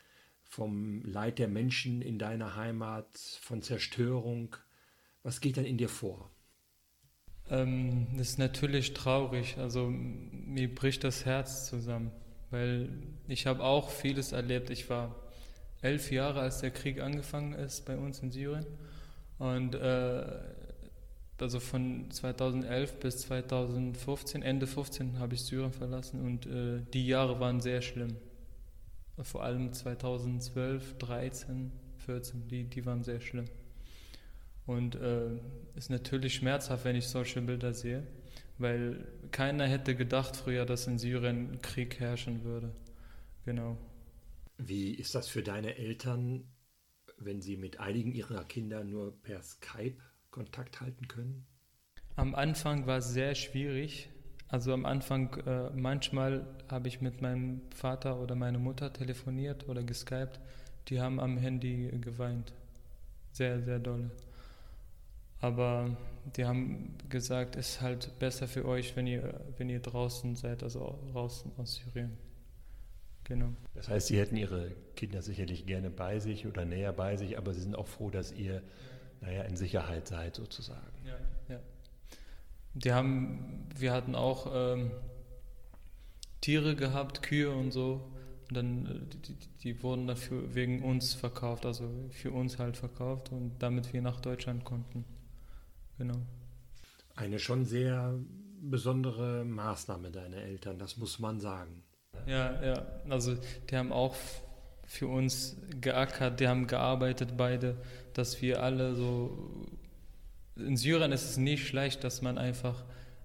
vom 0.46 1.04
Leid 1.04 1.40
der 1.40 1.50
Menschen 1.50 2.02
in 2.02 2.18
deiner 2.20 2.56
Heimat, 2.56 3.18
von 3.42 3.62
Zerstörung? 3.62 4.56
Was 5.24 5.42
geht 5.42 5.58
dann 5.58 5.66
in 5.66 5.78
dir 5.78 5.90
vor? 5.90 6.32
Ähm, 7.50 8.08
das 8.16 8.30
ist 8.30 8.40
natürlich 8.40 8.94
traurig. 8.94 9.58
Also 9.58 9.90
mir 9.90 10.74
bricht 10.74 11.04
das 11.04 11.26
Herz 11.26 11.68
zusammen, 11.68 12.12
weil 12.50 12.98
ich 13.28 13.46
habe 13.46 13.62
auch 13.62 13.90
vieles 13.90 14.32
erlebt. 14.32 14.70
Ich 14.70 14.90
war 14.90 15.23
elf 15.84 16.12
Jahre, 16.12 16.42
als 16.42 16.62
der 16.62 16.72
Krieg 16.72 17.02
angefangen 17.02 17.54
ist 17.54 17.86
bei 17.86 17.98
uns 17.98 18.20
in 18.20 18.32
Syrien. 18.32 18.66
Und 19.38 19.76
äh, 19.76 20.24
also 21.40 21.60
von 21.60 22.10
2011 22.10 23.00
bis 23.00 23.18
2015, 23.20 24.44
Ende 24.44 24.66
15 24.66 25.20
habe 25.20 25.36
ich 25.36 25.42
Syrien 25.42 25.74
verlassen 25.74 26.22
und 26.22 26.46
äh, 26.46 26.82
die 26.94 27.06
Jahre 27.06 27.40
waren 27.42 27.60
sehr 27.60 27.82
schlimm. 27.82 28.16
Vor 29.22 29.44
allem 29.44 29.74
2012, 29.74 30.98
13, 31.00 31.72
14, 32.06 32.48
die, 32.48 32.64
die 32.64 32.86
waren 32.86 33.04
sehr 33.04 33.20
schlimm. 33.20 33.46
Und 34.66 34.96
es 34.96 35.02
äh, 35.02 35.40
ist 35.76 35.90
natürlich 35.90 36.36
schmerzhaft, 36.36 36.86
wenn 36.86 36.96
ich 36.96 37.08
solche 37.08 37.42
Bilder 37.42 37.74
sehe, 37.74 38.08
weil 38.58 39.06
keiner 39.32 39.68
hätte 39.68 39.96
gedacht 39.96 40.38
früher, 40.38 40.66
dass 40.66 40.88
in 40.88 40.98
Syrien 40.98 41.60
Krieg 41.62 42.00
herrschen 42.00 42.46
würde. 42.46 42.72
Genau. 43.46 43.78
Wie 44.58 44.94
ist 44.94 45.16
das 45.16 45.28
für 45.28 45.44
deine 45.44 45.76
Eltern, 45.76 46.46
wenn 47.18 47.42
sie 47.42 47.58
mit 47.58 47.80
einigen 47.80 48.12
ihrer 48.14 48.44
Kinder 48.46 48.84
nur 48.84 49.22
per 49.22 49.42
Skype 49.42 49.98
Kontakt 50.32 50.82
halten 50.82 51.08
können? 51.08 51.46
Am 52.16 52.36
Anfang 52.36 52.86
war 52.86 52.98
es 52.98 53.10
sehr 53.10 53.36
schwierig. 53.36 54.10
Also 54.48 54.72
am 54.72 54.86
Anfang, 54.86 55.34
äh, 55.48 55.72
manchmal 55.72 56.46
habe 56.70 56.88
ich 56.88 57.02
mit 57.02 57.22
meinem 57.22 57.62
Vater 57.72 58.20
oder 58.20 58.36
meiner 58.36 58.60
Mutter 58.60 58.94
telefoniert 58.94 59.68
oder 59.68 59.84
geskypt. 59.84 60.40
Die 60.90 61.02
haben 61.02 61.20
am 61.20 61.38
Handy 61.38 61.90
geweint. 62.00 62.54
Sehr, 63.32 63.64
sehr 63.64 63.80
doll. 63.80 64.12
Aber 65.40 65.98
die 66.36 66.46
haben 66.46 66.96
gesagt, 67.10 67.56
es 67.56 67.70
ist 67.72 67.82
halt 67.82 68.20
besser 68.20 68.48
für 68.48 68.66
euch, 68.66 68.96
wenn 68.96 69.08
ihr, 69.08 69.42
wenn 69.58 69.70
ihr 69.70 69.80
draußen 69.80 70.36
seid, 70.36 70.62
also 70.62 71.00
draußen 71.12 71.52
aus 71.58 71.76
Syrien. 71.76 72.18
Genau. 73.26 73.54
Das 73.74 73.88
heißt, 73.88 74.08
sie 74.08 74.20
hätten 74.20 74.36
ihre 74.36 74.72
Kinder 74.96 75.22
sicherlich 75.22 75.66
gerne 75.66 75.90
bei 75.90 76.20
sich 76.20 76.46
oder 76.46 76.66
näher 76.66 76.94
bei 76.94 77.18
sich, 77.18 77.38
aber 77.38 77.54
sie 77.54 77.62
sind 77.62 77.76
auch 77.76 77.88
froh, 77.88 78.10
dass 78.10 78.32
ihr 78.32 78.62
naja, 79.22 79.44
in 79.44 79.56
Sicherheit 79.56 80.08
seid 80.08 80.36
sozusagen. 80.36 80.92
Ja, 81.06 81.18
ja. 81.54 81.60
Die 82.74 82.92
haben, 82.92 83.68
wir 83.78 83.94
hatten 83.94 84.16
auch 84.16 84.48
ähm, 84.54 84.92
Tiere 86.42 86.76
gehabt, 86.76 87.24
Kühe 87.24 87.52
und 87.52 87.72
so. 87.72 88.12
Und 88.50 88.58
dann, 88.58 88.86
äh, 88.86 89.16
die, 89.28 89.36
die, 89.64 89.84
wurden 89.84 90.08
dafür 90.08 90.54
wegen 90.54 90.84
uns 90.84 91.14
verkauft, 91.14 91.66
also 91.66 91.90
für 92.12 92.32
uns 92.32 92.60
halt 92.60 92.76
verkauft 92.76 93.32
und 93.32 93.54
damit 93.60 93.94
wir 93.94 94.02
nach 94.02 94.20
Deutschland 94.20 94.66
konnten. 94.66 95.06
Genau. 95.98 96.18
Eine 97.16 97.40
schon 97.40 97.64
sehr 97.64 98.20
besondere 98.62 99.46
Maßnahme 99.46 100.12
deiner 100.12 100.38
Eltern, 100.38 100.80
das 100.80 100.98
muss 100.98 101.20
man 101.20 101.40
sagen. 101.40 101.84
Ja, 102.26 102.64
ja. 102.64 102.86
Also 103.10 103.36
die 103.70 103.76
haben 103.76 103.92
auch 103.92 104.16
für 104.86 105.08
uns 105.08 105.58
geackert, 105.82 106.40
die 106.40 106.48
haben 106.48 106.68
gearbeitet 106.68 107.36
beide, 107.38 107.78
dass 108.14 108.42
wir 108.42 108.62
alle 108.62 108.96
so. 108.96 109.66
In 110.56 110.78
Syrien 110.78 111.12
ist 111.12 111.24
es 111.24 111.38
nicht 111.38 111.68
schlecht, 111.68 112.04
dass 112.04 112.22
man 112.22 112.38
einfach 112.38 112.84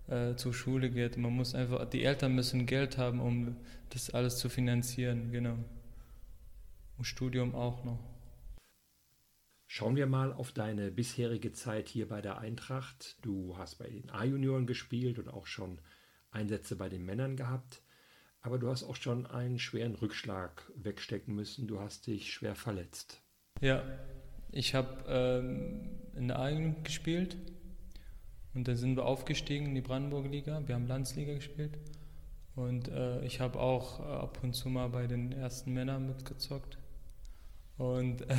äh, 0.09 0.35
zur 0.37 0.55
Schule 0.55 0.91
geht. 0.91 1.17
Man 1.19 1.33
muss 1.33 1.55
einfach, 1.55 1.85
die 1.91 2.05
Eltern 2.05 2.35
müssen 2.35 2.65
Geld 2.67 2.97
haben, 2.97 3.21
um 3.21 3.57
das 3.91 4.11
alles 4.11 4.39
zu 4.39 4.49
finanzieren, 4.49 5.31
genau. 5.31 5.59
Und 6.97 7.05
Studium 7.05 7.55
auch 7.55 7.85
noch. 7.85 7.99
Schauen 9.67 9.97
wir 9.97 10.07
mal 10.07 10.33
auf 10.33 10.53
deine 10.53 10.91
bisherige 10.91 11.53
Zeit 11.53 11.89
hier 11.89 12.09
bei 12.09 12.23
der 12.23 12.39
Eintracht. 12.39 13.19
Du 13.21 13.59
hast 13.59 13.79
bei 13.79 13.87
den 13.87 14.09
A-Junioren 14.09 14.67
gespielt 14.67 15.19
und 15.19 15.29
auch 15.29 15.47
schon 15.47 15.79
Einsätze 16.31 16.75
bei 16.75 16.89
den 16.89 17.05
Männern 17.05 17.37
gehabt. 17.37 17.83
Aber 18.41 18.59
du 18.59 18.69
hast 18.69 18.85
auch 18.85 18.97
schon 18.97 19.27
einen 19.27 19.59
schweren 19.59 19.95
Rückschlag 19.95 20.71
wegstecken 20.77 21.35
müssen. 21.35 21.67
Du 21.67 21.81
hast 21.81 22.07
dich 22.07 22.33
schwer 22.33 22.55
verletzt. 22.55 23.21
Ja, 23.61 23.83
ich 24.53 24.75
habe 24.75 25.05
ähm, 25.09 25.99
in 26.15 26.29
der 26.29 26.39
Eigenen 26.39 26.83
gespielt 26.85 27.37
und 28.55 28.69
dann 28.69 28.77
sind 28.77 28.97
wir 28.97 29.05
aufgestiegen 29.05 29.67
in 29.67 29.75
die 29.75 29.81
Brandenburg-Liga. 29.81 30.63
Wir 30.67 30.75
haben 30.75 30.87
Landsliga 30.87 31.35
gespielt 31.35 31.79
und 32.55 32.89
äh, 32.89 33.25
ich 33.25 33.41
habe 33.41 33.59
auch 33.59 34.01
äh, 34.01 34.03
ab 34.05 34.39
und 34.43 34.55
zu 34.55 34.69
mal 34.69 34.89
bei 34.89 35.07
den 35.07 35.33
ersten 35.33 35.73
Männern 35.73 36.07
mitgezockt. 36.07 36.79
Und 37.77 38.23
äh, 38.23 38.37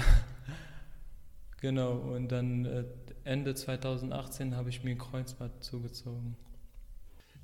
genau, 1.62 1.94
und 1.94 2.30
dann 2.30 2.66
äh, 2.66 2.86
Ende 3.24 3.56
2018 3.56 4.56
habe 4.56 4.70
ich 4.70 4.84
mir 4.84 4.92
ein 4.92 4.98
Kreuzband 4.98 5.64
zugezogen. 5.64 6.36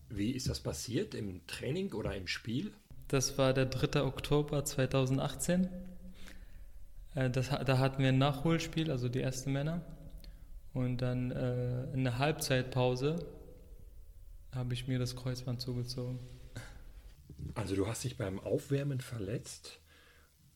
Wie 0.10 0.32
ist 0.32 0.50
das 0.50 0.60
passiert? 0.60 1.14
Im 1.16 1.46
Training 1.48 1.94
oder 1.94 2.16
im 2.16 2.28
Spiel? 2.28 2.74
Das 3.08 3.38
war 3.38 3.54
der 3.54 3.66
3. 3.66 4.02
Oktober 4.04 4.66
2018. 4.66 5.70
Äh, 7.16 7.30
das, 7.30 7.50
da 7.50 7.78
hatten 7.78 8.02
wir 8.02 8.10
ein 8.10 8.18
Nachholspiel, 8.18 8.92
also 8.92 9.10
die 9.10 9.22
ersten 9.22 9.52
Männer. 9.52 9.82
Und 10.74 10.98
dann 10.98 11.32
äh, 11.32 11.86
in 11.94 12.04
der 12.04 12.18
Halbzeitpause 12.18 13.26
habe 14.52 14.74
ich 14.74 14.88
mir 14.88 15.00
das 15.00 15.16
Kreuzband 15.16 15.62
zugezogen. 15.62 16.20
Also 17.54 17.76
du 17.76 17.88
hast 17.88 18.04
dich 18.04 18.18
beim 18.18 18.40
Aufwärmen 18.40 19.00
verletzt 19.00 19.80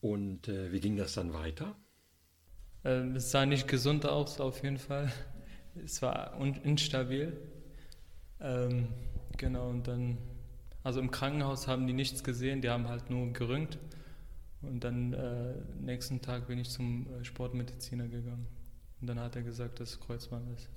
und 0.00 0.48
äh, 0.48 0.72
wie 0.72 0.80
ging 0.80 0.96
das 0.96 1.14
dann 1.14 1.32
weiter? 1.32 1.76
Ähm, 2.84 3.16
es 3.16 3.30
sah 3.30 3.46
nicht 3.46 3.68
gesund 3.68 4.06
aus, 4.06 4.40
auf 4.40 4.62
jeden 4.62 4.78
Fall. 4.78 5.12
Es 5.84 6.02
war 6.02 6.38
instabil. 6.64 7.36
Ähm, 8.40 8.88
Genau, 9.40 9.70
und 9.70 9.88
dann, 9.88 10.18
also 10.82 11.00
im 11.00 11.10
Krankenhaus 11.10 11.66
haben 11.66 11.86
die 11.86 11.94
nichts 11.94 12.22
gesehen, 12.22 12.60
die 12.60 12.68
haben 12.68 12.88
halt 12.88 13.08
nur 13.08 13.32
gerönt. 13.32 13.78
Und 14.60 14.84
dann 14.84 15.14
äh, 15.14 15.54
nächsten 15.80 16.20
Tag 16.20 16.46
bin 16.46 16.58
ich 16.58 16.68
zum 16.68 17.06
äh, 17.06 17.24
Sportmediziner 17.24 18.06
gegangen. 18.08 18.46
Und 19.00 19.06
dann 19.06 19.18
hat 19.18 19.36
er 19.36 19.42
gesagt, 19.42 19.80
dass 19.80 19.92
es 19.92 20.00
Kreuzband 20.00 20.46
ist. 20.54 20.68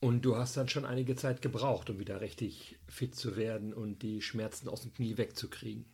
Und 0.00 0.24
du 0.24 0.34
hast 0.36 0.56
dann 0.56 0.68
schon 0.68 0.84
einige 0.84 1.14
Zeit 1.14 1.40
gebraucht, 1.40 1.88
um 1.88 2.00
wieder 2.00 2.20
richtig 2.20 2.80
fit 2.88 3.14
zu 3.14 3.36
werden 3.36 3.72
und 3.72 4.02
die 4.02 4.22
Schmerzen 4.22 4.68
aus 4.68 4.82
dem 4.82 4.92
Knie 4.92 5.16
wegzukriegen. 5.16 5.84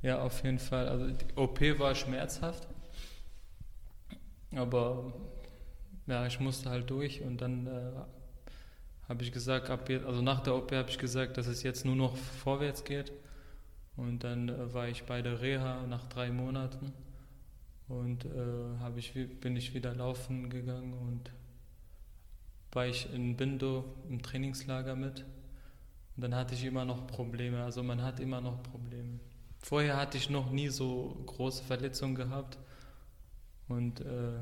Ja, 0.00 0.22
auf 0.22 0.42
jeden 0.42 0.58
Fall. 0.58 0.88
Also 0.88 1.08
die 1.10 1.36
OP 1.36 1.60
war 1.78 1.94
schmerzhaft. 1.94 2.66
Aber 4.52 5.12
ja, 6.06 6.26
ich 6.26 6.40
musste 6.40 6.70
halt 6.70 6.88
durch 6.88 7.20
und 7.20 7.42
dann 7.42 7.66
äh, 7.66 7.92
habe 9.08 9.22
ich 9.22 9.32
gesagt, 9.32 9.70
ab 9.70 9.88
jetzt, 9.88 10.04
also 10.04 10.20
nach 10.22 10.40
der 10.40 10.54
OP 10.54 10.72
habe 10.72 10.90
ich 10.90 10.98
gesagt, 10.98 11.36
dass 11.38 11.46
es 11.46 11.62
jetzt 11.62 11.84
nur 11.84 11.96
noch 11.96 12.16
vorwärts 12.16 12.84
geht. 12.84 13.12
Und 13.96 14.22
dann 14.22 14.48
äh, 14.48 14.72
war 14.72 14.88
ich 14.88 15.04
bei 15.04 15.22
der 15.22 15.40
Reha 15.40 15.86
nach 15.86 16.06
drei 16.06 16.30
Monaten 16.30 16.92
und 17.88 18.26
äh, 18.26 18.98
ich, 18.98 19.14
bin 19.40 19.56
ich 19.56 19.74
wieder 19.74 19.94
laufen 19.94 20.50
gegangen 20.50 20.92
und 20.92 21.30
war 22.72 22.86
ich 22.86 23.12
in 23.12 23.36
Bindo 23.36 23.84
im 24.08 24.22
Trainingslager 24.22 24.94
mit. 24.94 25.24
Und 26.16 26.22
dann 26.22 26.34
hatte 26.34 26.54
ich 26.54 26.64
immer 26.64 26.84
noch 26.84 27.06
Probleme. 27.06 27.64
Also 27.64 27.82
man 27.82 28.02
hat 28.02 28.20
immer 28.20 28.40
noch 28.40 28.62
Probleme. 28.62 29.20
Vorher 29.60 29.96
hatte 29.96 30.18
ich 30.18 30.28
noch 30.28 30.50
nie 30.50 30.68
so 30.68 31.16
große 31.26 31.64
Verletzungen 31.64 32.14
gehabt. 32.14 32.58
Und 33.68 34.00
äh, 34.00 34.40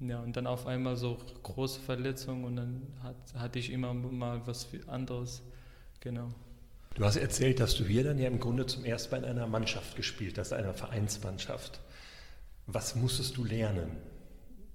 ja, 0.00 0.20
und 0.20 0.36
dann 0.36 0.46
auf 0.46 0.66
einmal 0.66 0.96
so 0.96 1.18
große 1.42 1.80
Verletzungen 1.80 2.44
und 2.44 2.56
dann 2.56 2.82
hat, 3.02 3.16
hatte 3.34 3.58
ich 3.58 3.70
immer 3.70 3.92
mal 3.92 4.40
was 4.46 4.66
anderes. 4.86 5.42
Genau. 6.00 6.28
Du 6.94 7.04
hast 7.04 7.16
erzählt, 7.16 7.60
dass 7.60 7.76
du 7.76 7.84
hier 7.84 8.04
dann 8.04 8.18
ja 8.18 8.26
im 8.26 8.40
Grunde 8.40 8.66
zum 8.66 8.84
ersten 8.84 9.12
Mal 9.12 9.18
in 9.18 9.24
einer 9.24 9.46
Mannschaft 9.46 9.96
gespielt 9.96 10.38
hast, 10.38 10.52
einer 10.52 10.74
Vereinsmannschaft. 10.74 11.80
Was 12.66 12.96
musstest 12.96 13.36
du 13.36 13.44
lernen 13.44 13.96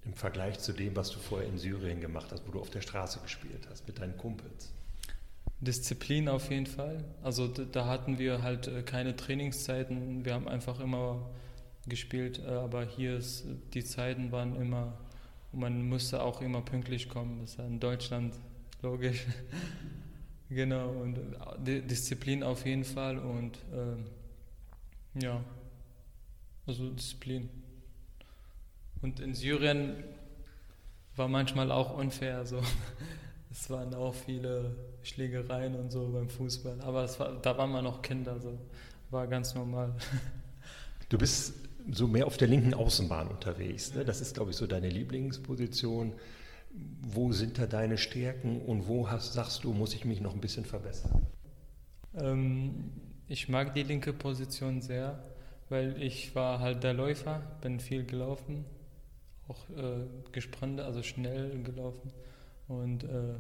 im 0.05 0.13
Vergleich 0.13 0.59
zu 0.59 0.71
dem, 0.71 0.95
was 0.95 1.09
du 1.09 1.19
vorher 1.19 1.47
in 1.47 1.57
Syrien 1.57 1.99
gemacht 1.99 2.27
hast, 2.31 2.47
wo 2.47 2.51
du 2.51 2.61
auf 2.61 2.69
der 2.69 2.81
Straße 2.81 3.19
gespielt 3.19 3.67
hast 3.69 3.87
mit 3.87 3.99
deinen 3.99 4.17
Kumpels? 4.17 4.71
Disziplin 5.59 6.29
auf 6.29 6.51
jeden 6.51 6.67
Fall. 6.67 7.03
Also 7.23 7.47
da 7.47 7.85
hatten 7.87 8.19
wir 8.19 8.43
halt 8.43 8.67
äh, 8.67 8.83
keine 8.83 9.15
Trainingszeiten. 9.15 10.25
Wir 10.25 10.33
haben 10.33 10.47
einfach 10.47 10.79
immer 10.79 11.29
gespielt, 11.87 12.39
äh, 12.45 12.49
aber 12.49 12.85
hier 12.85 13.17
ist, 13.17 13.45
die 13.73 13.83
Zeiten 13.83 14.31
waren 14.31 14.55
immer, 14.55 14.97
man 15.55 15.87
musste 15.87 16.21
auch 16.21 16.41
immer 16.41 16.61
pünktlich 16.61 17.09
kommen. 17.09 17.39
Das 17.41 17.51
ist 17.51 17.59
in 17.59 17.79
Deutschland 17.79 18.35
logisch. 18.81 19.25
genau, 20.49 20.89
und 20.89 21.17
äh, 21.67 21.81
Disziplin 21.81 22.43
auf 22.43 22.65
jeden 22.65 22.83
Fall 22.83 23.17
und 23.17 23.57
äh, 23.73 25.23
ja, 25.23 25.41
also 26.67 26.89
Disziplin. 26.89 27.49
Und 29.01 29.19
in 29.19 29.33
Syrien 29.33 30.03
war 31.15 31.27
manchmal 31.27 31.71
auch 31.71 31.97
unfair. 31.97 32.45
So. 32.45 32.61
Es 33.51 33.69
waren 33.69 33.93
auch 33.93 34.13
viele 34.13 34.75
Schlägereien 35.01 35.75
und 35.75 35.89
so 35.89 36.09
beim 36.09 36.27
Fußball. 36.27 36.81
Aber 36.81 37.07
war, 37.19 37.39
da 37.41 37.57
waren 37.57 37.71
wir 37.71 37.81
noch 37.81 38.01
Kinder, 38.01 38.37
so 38.37 38.59
war 39.11 39.27
ganz 39.27 39.55
normal. 39.55 39.95
Du 41.07 41.19
bist 41.19 41.53
so 41.91 42.07
mehr 42.07 42.27
auf 42.27 42.37
der 42.37 42.47
linken 42.47 42.73
Außenbahn 42.73 43.27
unterwegs. 43.27 43.93
Ne? 43.93 44.05
Das 44.05 44.21
ist, 44.21 44.35
glaube 44.35 44.51
ich, 44.51 44.57
so 44.57 44.67
deine 44.67 44.89
Lieblingsposition. 44.89 46.13
Wo 47.01 47.31
sind 47.31 47.57
da 47.57 47.67
deine 47.67 47.97
Stärken 47.97 48.61
und 48.61 48.87
wo 48.87 49.09
hast, 49.09 49.33
sagst 49.33 49.63
du, 49.63 49.71
muss 49.71 49.93
ich 49.93 50.03
mich 50.03 50.19
noch 50.19 50.33
ein 50.33 50.41
bisschen 50.41 50.65
verbessern? 50.65 51.25
Ähm, 52.15 52.91
ich 53.27 53.49
mag 53.49 53.73
die 53.73 53.83
linke 53.83 54.13
Position 54.13 54.81
sehr, 54.81 55.23
weil 55.69 56.01
ich 56.01 56.35
war 56.35 56.59
halt 56.59 56.83
der 56.83 56.93
Läufer, 56.93 57.41
bin 57.61 57.79
viel 57.79 58.05
gelaufen, 58.05 58.65
auch 59.47 59.69
äh, 59.69 60.05
gesprintet, 60.31 60.85
also 60.85 61.01
schnell 61.01 61.63
gelaufen 61.63 62.11
und 62.67 63.03
äh, 63.03 63.35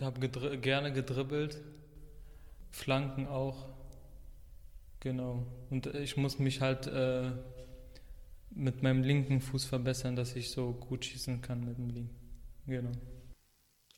habe 0.00 0.20
gedri 0.20 0.58
gerne 0.58 0.92
gedribbelt, 0.92 1.60
Flanken 2.70 3.28
auch 3.28 3.73
Genau. 5.04 5.46
Und 5.68 5.86
ich 5.86 6.16
muss 6.16 6.38
mich 6.38 6.62
halt 6.62 6.86
äh, 6.86 7.30
mit 8.50 8.82
meinem 8.82 9.02
linken 9.02 9.42
Fuß 9.42 9.66
verbessern, 9.66 10.16
dass 10.16 10.34
ich 10.34 10.50
so 10.50 10.72
gut 10.72 11.04
schießen 11.04 11.42
kann 11.42 11.62
mit 11.64 11.76
dem 11.76 11.90
linken. 11.90 12.16
Genau. 12.66 12.92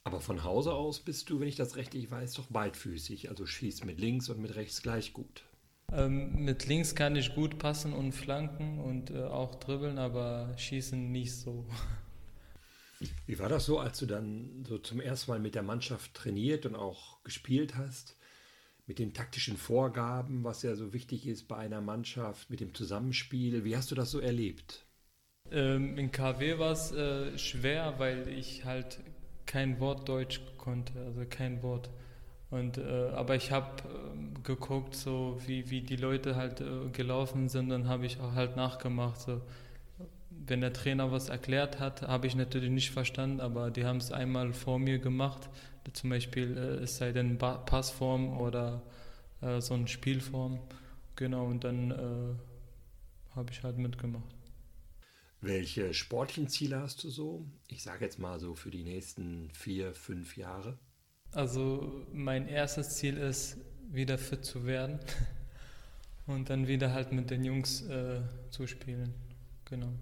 Aber 0.03 0.21
von 0.21 0.43
Hause 0.43 0.75
aus 0.75 1.01
bist 1.01 1.31
du, 1.31 1.39
wenn 1.39 1.47
ich 1.47 1.55
das 1.55 1.77
richtig 1.77 2.11
weiß, 2.11 2.35
doch 2.35 2.47
beidfüßig. 2.47 3.31
Also 3.31 3.47
schießt 3.47 3.85
mit 3.85 4.01
links 4.01 4.29
und 4.29 4.41
mit 4.41 4.57
rechts 4.57 4.83
gleich 4.83 5.13
gut. 5.13 5.45
Ähm, 5.93 6.45
mit 6.45 6.67
links 6.67 6.97
kann 6.97 7.15
ich 7.15 7.37
gut 7.37 7.59
passen 7.59 7.93
und 7.93 8.11
flanken 8.11 8.81
und 8.81 9.11
äh, 9.11 9.23
auch 9.23 9.55
dribbeln, 9.55 9.99
aber 9.99 10.59
schießen 10.59 11.13
nicht 11.13 11.35
so. 11.37 11.67
Wie 13.27 13.39
war 13.39 13.49
das 13.49 13.67
so, 13.67 13.79
als 13.79 13.99
du 14.01 14.07
dann 14.07 14.65
so 14.67 14.79
zum 14.79 15.01
ersten 15.01 15.31
Mal 15.31 15.39
mit 15.39 15.55
der 15.55 15.63
Mannschaft 15.63 16.15
trainiert 16.15 16.67
und 16.67 16.75
auch 16.75 17.23
gespielt 17.23 17.77
hast? 17.77 18.17
Mit 18.87 18.99
den 18.99 19.13
taktischen 19.13 19.57
Vorgaben, 19.57 20.45
was 20.45 20.63
ja 20.63 20.75
so 20.77 20.93
wichtig 20.93 21.27
ist 21.27 21.49
bei 21.49 21.57
einer 21.57 21.81
Mannschaft, 21.81 22.51
mit 22.51 22.61
dem 22.61 22.75
Zusammenspiel. 22.75 23.65
Wie 23.65 23.77
hast 23.77 23.91
du 23.91 23.95
das 23.95 24.11
so 24.11 24.21
erlebt? 24.21 24.87
Ähm, 25.51 25.97
in 25.99 26.11
KW 26.11 26.59
war 26.59 26.73
es 26.73 26.93
äh, 26.93 27.37
schwer, 27.39 27.95
weil 27.99 28.29
ich 28.29 28.65
halt 28.65 29.01
kein 29.45 29.81
Wort 29.81 30.09
Deutsch 30.09 30.41
konnte, 30.59 30.99
also 31.01 31.25
kein 31.29 31.63
Wort. 31.63 31.91
Und, 32.51 32.79
äh, 32.79 33.09
aber 33.11 33.35
ich 33.35 33.51
habe 33.51 33.83
äh, 33.83 34.41
geguckt, 34.43 34.95
so 34.95 35.41
wie, 35.47 35.71
wie 35.71 35.81
die 35.83 35.97
Leute 35.97 36.37
halt 36.37 36.61
äh, 36.61 36.89
gelaufen 36.93 37.49
sind, 37.49 37.71
dann 37.71 37.89
habe 37.89 38.07
ich 38.07 38.21
auch 38.21 38.35
halt 38.35 38.57
nachgemacht. 38.57 39.21
So. 39.21 39.41
Wenn 40.47 40.61
der 40.61 40.73
Trainer 40.73 41.11
was 41.11 41.29
erklärt 41.29 41.81
hat, 41.81 42.03
habe 42.03 42.27
ich 42.27 42.37
natürlich 42.37 42.71
nicht 42.71 42.91
verstanden, 42.91 43.41
aber 43.41 43.71
die 43.71 43.85
haben 43.85 43.99
es 43.99 44.13
einmal 44.13 44.53
vor 44.53 44.79
mir 44.79 44.99
gemacht 44.99 45.49
zum 45.93 46.11
Beispiel 46.11 46.57
äh, 46.57 46.83
es 46.83 46.97
sei 46.97 47.13
denn 47.13 47.39
Passform 47.39 48.39
oder 48.39 48.83
äh, 49.41 49.61
so 49.61 49.75
eine 49.75 49.89
Spielform. 49.89 50.61
Genau, 51.15 51.47
und 51.47 51.65
dann 51.65 51.91
äh, 51.91 53.35
habe 53.35 53.51
ich 53.51 53.63
halt 53.63 53.79
mitgemacht. 53.79 54.35
Welche 55.41 55.95
sportlichen 55.95 56.49
Ziele 56.49 56.81
hast 56.81 57.05
du 57.05 57.11
so? 57.11 57.47
Ich 57.69 57.83
sage 57.83 58.05
jetzt 58.05 58.19
mal 58.19 58.41
so 58.41 58.55
für 58.55 58.71
die 58.71 58.85
nächsten 58.85 59.51
vier, 59.53 59.95
fünf 59.95 60.37
Jahre. 60.37 60.79
Also 61.33 62.07
mein 62.13 62.49
erstes 62.49 62.97
Ziel 62.97 63.17
ist, 63.17 63.59
wieder 63.91 64.19
fit 64.19 64.45
zu 64.45 64.67
werden 64.67 64.99
und 66.27 66.51
dann 66.51 66.67
wieder 66.67 66.93
halt 66.93 67.13
mit 67.13 67.31
den 67.31 67.45
Jungs 67.45 67.83
äh, 67.83 68.21
zu 68.51 68.67
spielen. 68.67 69.15
Genau. 69.67 69.93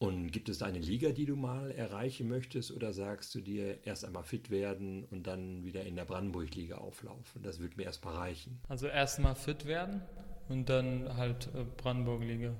Und 0.00 0.32
gibt 0.32 0.48
es 0.48 0.62
eine 0.62 0.78
Liga, 0.78 1.10
die 1.12 1.26
du 1.26 1.36
mal 1.36 1.70
erreichen 1.72 2.26
möchtest 2.26 2.72
oder 2.72 2.94
sagst 2.94 3.34
du 3.34 3.42
dir 3.42 3.84
erst 3.84 4.06
einmal 4.06 4.24
fit 4.24 4.48
werden 4.48 5.04
und 5.04 5.26
dann 5.26 5.62
wieder 5.62 5.84
in 5.84 5.94
der 5.94 6.06
Brandenburg-Liga 6.06 6.78
auflaufen? 6.78 7.42
Das 7.42 7.60
würde 7.60 7.76
mir 7.76 7.82
erstmal 7.82 8.16
reichen. 8.16 8.58
Also 8.66 8.86
erstmal 8.86 9.34
fit 9.34 9.66
werden 9.66 10.00
und 10.48 10.70
dann 10.70 11.18
halt 11.18 11.50
äh, 11.54 11.64
Brandenburg-Liga. 11.76 12.54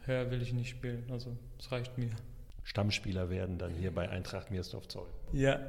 Höher 0.00 0.32
will 0.32 0.42
ich 0.42 0.52
nicht 0.52 0.70
spielen, 0.70 1.08
also 1.12 1.36
es 1.60 1.70
reicht 1.70 1.96
mir. 1.96 2.10
Stammspieler 2.64 3.30
werden 3.30 3.56
dann 3.56 3.72
hier 3.72 3.94
bei 3.94 4.08
Eintracht 4.08 4.50
Miersdorf-Zoll. 4.50 5.06
Ja. 5.32 5.68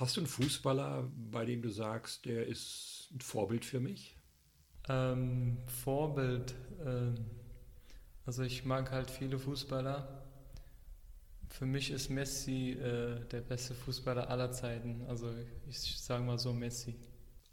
Hast 0.00 0.16
du 0.16 0.22
einen 0.22 0.26
Fußballer, 0.26 1.08
bei 1.30 1.44
dem 1.44 1.62
du 1.62 1.68
sagst, 1.68 2.24
der 2.24 2.44
ist 2.48 3.10
ein 3.14 3.20
Vorbild 3.20 3.64
für 3.64 3.78
mich? 3.78 4.16
Ähm, 4.88 5.58
Vorbild. 5.64 6.56
Ähm 6.84 7.14
also 8.26 8.42
ich 8.42 8.64
mag 8.64 8.90
halt 8.90 9.10
viele 9.10 9.38
Fußballer. 9.38 10.22
Für 11.48 11.64
mich 11.64 11.90
ist 11.90 12.10
Messi 12.10 12.72
äh, 12.72 13.24
der 13.26 13.40
beste 13.40 13.74
Fußballer 13.74 14.28
aller 14.28 14.50
Zeiten. 14.52 15.02
Also 15.08 15.32
ich 15.68 15.78
sage 15.98 16.24
mal 16.24 16.38
so 16.38 16.52
Messi. 16.52 16.96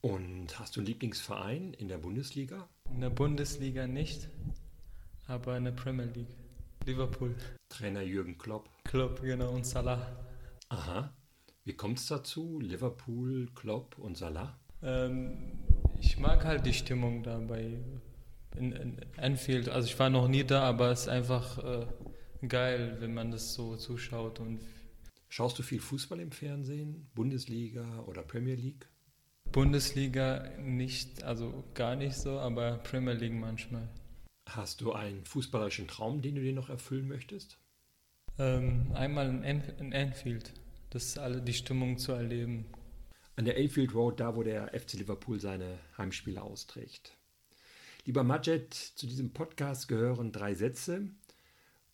Und 0.01 0.59
hast 0.59 0.75
du 0.75 0.81
einen 0.81 0.87
Lieblingsverein 0.87 1.73
in 1.75 1.87
der 1.87 1.99
Bundesliga? 1.99 2.67
In 2.91 2.99
der 2.99 3.09
Bundesliga 3.09 3.87
nicht, 3.87 4.27
aber 5.27 5.55
in 5.55 5.63
der 5.63 5.71
Premier 5.71 6.07
League. 6.07 6.35
Liverpool. 6.85 7.33
Trainer 7.69 8.01
Jürgen 8.01 8.37
Klopp. 8.37 8.67
Klopp, 8.83 9.21
genau, 9.21 9.51
und 9.51 9.65
Salah. 9.65 10.05
Aha. 10.67 11.13
Wie 11.63 11.73
kommt 11.73 11.99
es 11.99 12.07
dazu? 12.07 12.59
Liverpool, 12.59 13.47
Klopp 13.55 13.97
und 13.97 14.17
Salah? 14.17 14.59
Ähm, 14.81 15.59
ich 15.97 16.17
mag 16.17 16.43
halt 16.43 16.65
die 16.65 16.73
Stimmung 16.73 17.23
da 17.23 17.37
bei, 17.39 17.77
in, 18.57 18.71
in 18.71 18.97
Anfield. 19.17 19.69
Also 19.69 19.87
ich 19.87 19.97
war 19.99 20.09
noch 20.09 20.27
nie 20.27 20.43
da, 20.43 20.63
aber 20.63 20.91
es 20.91 21.01
ist 21.01 21.09
einfach 21.09 21.57
äh, 21.63 21.85
geil, 22.47 22.97
wenn 22.99 23.13
man 23.13 23.31
das 23.31 23.53
so 23.53 23.75
zuschaut. 23.75 24.39
Und 24.39 24.59
Schaust 25.35 25.57
du 25.57 25.63
viel 25.63 25.79
Fußball 25.79 26.19
im 26.19 26.31
Fernsehen? 26.31 27.09
Bundesliga 27.15 28.03
oder 28.05 28.21
Premier 28.21 28.53
League? 28.53 28.87
Bundesliga 29.51 30.47
nicht, 30.59 31.23
also 31.23 31.63
gar 31.73 31.95
nicht 31.95 32.15
so, 32.15 32.37
aber 32.37 32.77
Premier 32.77 33.15
League 33.15 33.33
manchmal. 33.33 33.89
Hast 34.47 34.81
du 34.81 34.93
einen 34.93 35.25
fußballerischen 35.25 35.87
Traum, 35.87 36.21
den 36.21 36.35
du 36.35 36.41
dir 36.41 36.53
noch 36.53 36.69
erfüllen 36.69 37.07
möchtest? 37.07 37.57
Ähm, 38.37 38.91
einmal 38.93 39.27
in, 39.43 39.61
in 39.79 39.91
Anfield, 39.91 40.53
das 40.91 41.17
alle 41.17 41.41
die 41.41 41.53
Stimmung 41.53 41.97
zu 41.97 42.11
erleben. 42.11 42.67
An 43.35 43.45
der 43.45 43.57
Anfield 43.57 43.95
Road, 43.95 44.19
da 44.19 44.35
wo 44.35 44.43
der 44.43 44.67
FC 44.79 44.93
Liverpool 44.99 45.39
seine 45.39 45.79
Heimspiele 45.97 46.43
austrägt. 46.43 47.17
Lieber 48.05 48.23
Majed, 48.25 48.73
zu 48.73 49.07
diesem 49.07 49.31
Podcast 49.31 49.87
gehören 49.87 50.33
drei 50.33 50.55
Sätze 50.55 51.07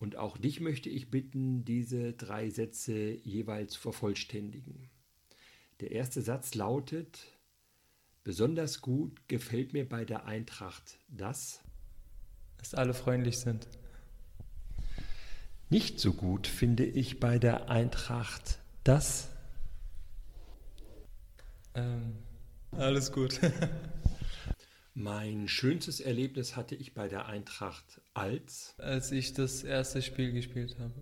und 0.00 0.16
auch 0.16 0.36
dich 0.36 0.60
möchte 0.60 0.88
ich 0.88 1.08
bitten, 1.08 1.64
diese 1.64 2.14
drei 2.14 2.50
Sätze 2.50 3.12
jeweils 3.22 3.74
zu 3.74 3.80
vervollständigen. 3.80 4.90
Der 5.78 5.92
erste 5.92 6.20
Satz 6.20 6.54
lautet, 6.54 7.38
besonders 8.24 8.80
gut 8.80 9.28
gefällt 9.28 9.72
mir 9.72 9.88
bei 9.88 10.04
der 10.04 10.26
Eintracht 10.26 10.98
das, 11.06 11.62
dass 12.58 12.74
alle 12.74 12.92
freundlich 12.92 13.38
sind. 13.38 13.68
Nicht 15.68 16.00
so 16.00 16.12
gut 16.12 16.48
finde 16.48 16.84
ich 16.86 17.20
bei 17.20 17.38
der 17.38 17.70
Eintracht 17.70 18.58
das. 18.82 19.28
Ähm, 21.76 22.16
alles 22.72 23.12
gut. 23.12 23.38
Mein 25.02 25.48
schönstes 25.48 26.00
Erlebnis 26.00 26.56
hatte 26.56 26.74
ich 26.74 26.92
bei 26.92 27.08
der 27.08 27.24
Eintracht 27.24 28.02
als. 28.12 28.74
Als 28.76 29.10
ich 29.12 29.32
das 29.32 29.64
erste 29.64 30.02
Spiel 30.02 30.30
gespielt 30.30 30.76
habe. 30.78 30.92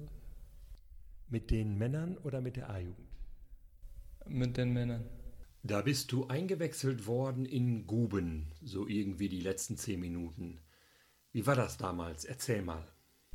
Mit 1.28 1.50
den 1.50 1.76
Männern 1.76 2.16
oder 2.18 2.40
mit 2.40 2.54
der 2.54 2.70
A-Jugend? 2.70 3.08
Mit 4.28 4.56
den 4.56 4.72
Männern. 4.72 5.04
Da 5.64 5.82
bist 5.82 6.12
du 6.12 6.28
eingewechselt 6.28 7.08
worden 7.08 7.44
in 7.44 7.88
Guben, 7.88 8.52
so 8.62 8.86
irgendwie 8.86 9.28
die 9.28 9.40
letzten 9.40 9.76
zehn 9.76 9.98
Minuten. 9.98 10.60
Wie 11.32 11.44
war 11.44 11.56
das 11.56 11.76
damals? 11.76 12.24
Erzähl 12.24 12.62
mal. 12.62 12.86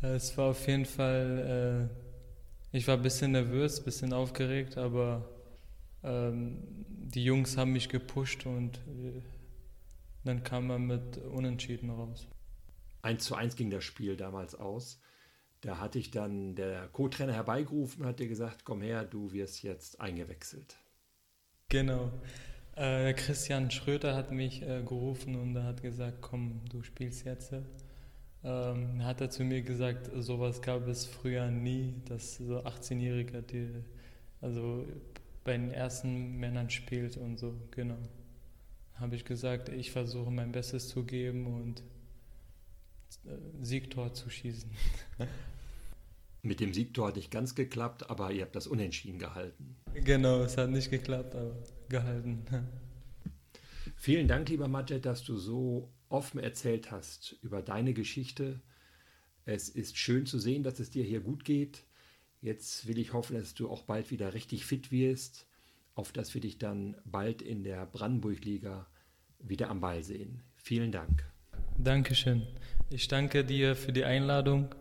Es 0.02 0.38
war 0.38 0.52
auf 0.52 0.65
jeden 0.65 0.86
Fall, 0.86 1.89
äh, 2.71 2.78
ich 2.78 2.88
war 2.88 2.95
ein 2.95 3.04
bisschen 3.04 3.34
nervös, 3.34 3.80
ein 3.80 3.86
bisschen 3.86 4.13
aufgeregt, 4.13 4.78
aber 4.78 5.30
ähm, 6.04 6.63
die 6.88 7.26
Jungs 7.26 7.58
haben 7.58 7.73
mich 7.73 7.89
gepusht 7.89 8.45
und 8.45 8.78
äh, 8.88 9.21
dann 10.23 10.43
kam 10.43 10.67
man 10.67 10.86
mit 10.86 11.17
Unentschieden 11.17 11.89
raus. 11.89 12.27
1 13.01 13.23
zu 13.23 13.36
1 13.36 13.55
ging 13.55 13.69
das 13.69 13.83
Spiel 13.83 14.15
damals 14.15 14.55
aus. 14.55 14.99
Da 15.62 15.79
hatte 15.79 15.99
ich 15.99 16.12
dann 16.12 16.55
der 16.55 16.88
Co-Trainer 16.89 17.33
herbeigerufen 17.33 18.01
und 18.01 18.07
hat 18.07 18.19
dir 18.19 18.27
gesagt, 18.27 18.65
komm 18.65 18.81
her, 18.81 19.05
du 19.05 19.31
wirst 19.31 19.63
jetzt 19.63 19.99
eingewechselt. 20.01 20.77
Genau. 21.69 22.12
Äh, 22.75 23.13
Christian 23.13 23.71
Schröter 23.71 24.15
hat 24.15 24.31
mich 24.31 24.62
äh, 24.62 24.81
gerufen 24.81 25.36
und 25.36 25.55
er 25.55 25.63
hat 25.63 25.81
gesagt, 25.81 26.21
komm, 26.21 26.62
du 26.69 26.83
spielst 26.83 27.25
jetzt. 27.25 27.53
Ähm, 28.43 29.05
hat 29.05 29.21
er 29.21 29.29
zu 29.29 29.43
mir 29.43 29.62
gesagt, 29.62 30.09
sowas 30.15 30.62
gab 30.62 30.88
es 30.88 31.05
früher 31.05 31.49
nie, 31.49 31.93
dass 32.05 32.36
so 32.36 32.59
18-Jährige, 32.59 33.41
die 33.41 33.69
also 34.41 34.86
bei 35.45 35.53
den 35.53 35.71
ersten 35.71 36.38
Männern 36.38 36.69
spielt 36.69 37.15
und 37.15 37.38
so, 37.38 37.55
genau. 37.71 37.97
Habe 39.04 39.18
ich 39.18 39.26
gesagt, 39.26 39.68
ich 39.68 39.92
versuche 39.92 40.32
mein 40.32 40.54
Bestes 40.54 40.88
zu 40.88 41.04
geben 41.04 41.46
und 41.46 41.84
äh, 43.26 43.36
Siegtor 43.62 44.13
zu 44.13 44.30
schießen. 44.30 44.72
Mit 46.42 46.62
dem 46.62 46.74
Siegtor 46.74 47.10
hat 47.10 47.18
nicht 47.18 47.30
ganz 47.30 47.54
geklappt, 47.54 48.10
aber 48.10 48.32
ihr 48.32 48.44
habt 48.44 48.56
das 48.56 48.66
unentschieden 48.66 49.20
gehalten. 49.20 49.76
Genau, 49.94 50.44
es 50.44 50.56
hat 50.56 50.70
nicht 50.70 50.89
geklappt, 50.89 51.36
aber 51.36 51.54
gehalten. 51.89 52.46
Vielen 53.98 54.30
Dank, 54.30 54.48
lieber 54.48 54.70
Mathe, 54.70 55.02
dass 55.02 55.22
du 55.22 55.36
so 55.36 55.92
offen 56.08 56.39
erzählt 56.39 56.89
hast 56.89 57.36
über 57.42 57.62
deine 57.62 57.94
Geschichte. 57.94 58.62
Es 59.44 59.68
ist 59.68 59.98
schön 59.98 60.26
zu 60.26 60.39
sehen, 60.39 60.63
dass 60.63 60.80
es 60.80 60.92
dir 60.92 61.04
hier 61.04 61.20
gut 61.20 61.44
geht. 61.44 61.84
Jetzt 62.39 62.88
will 62.88 62.98
ich 62.98 63.12
hoffen, 63.12 63.36
dass 63.36 63.54
du 63.54 63.70
auch 63.70 63.84
bald 63.84 64.12
wieder 64.12 64.34
richtig 64.34 64.66
fit 64.66 64.94
wirst, 64.94 65.46
auf 65.94 66.13
dass 66.13 66.34
wir 66.34 66.39
dich 66.39 66.58
dann 66.58 66.96
bald 67.04 67.42
in 67.42 67.66
der 67.66 67.86
Brandenburg-Liga 67.86 68.88
wieder 69.43 69.69
am 69.69 69.79
Ball 69.79 70.03
sehen. 70.03 70.41
Vielen 70.56 70.91
Dank. 70.91 71.25
Dankeschön. 71.77 72.47
Ich 72.89 73.08
danke 73.08 73.43
dir 73.43 73.75
für 73.75 73.91
die 73.91 74.06
Einladung 74.06 74.73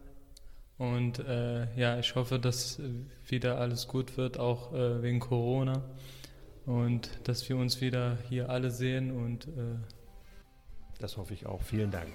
und 0.78 1.18
äh, 1.20 1.74
ja, 1.76 1.98
ich 1.98 2.14
hoffe, 2.14 2.38
dass 2.38 2.80
wieder 3.26 3.58
alles 3.58 3.88
gut 3.88 4.16
wird, 4.16 4.38
auch 4.38 4.72
äh, 4.72 5.02
wegen 5.02 5.20
Corona 5.20 5.82
und 6.66 7.10
dass 7.24 7.48
wir 7.48 7.56
uns 7.56 7.80
wieder 7.80 8.18
hier 8.28 8.50
alle 8.50 8.70
sehen 8.70 9.10
und 9.10 9.46
äh, 9.48 9.76
das 10.98 11.16
hoffe 11.16 11.34
ich 11.34 11.46
auch. 11.46 11.62
Vielen 11.62 11.90
Dank. 11.90 12.12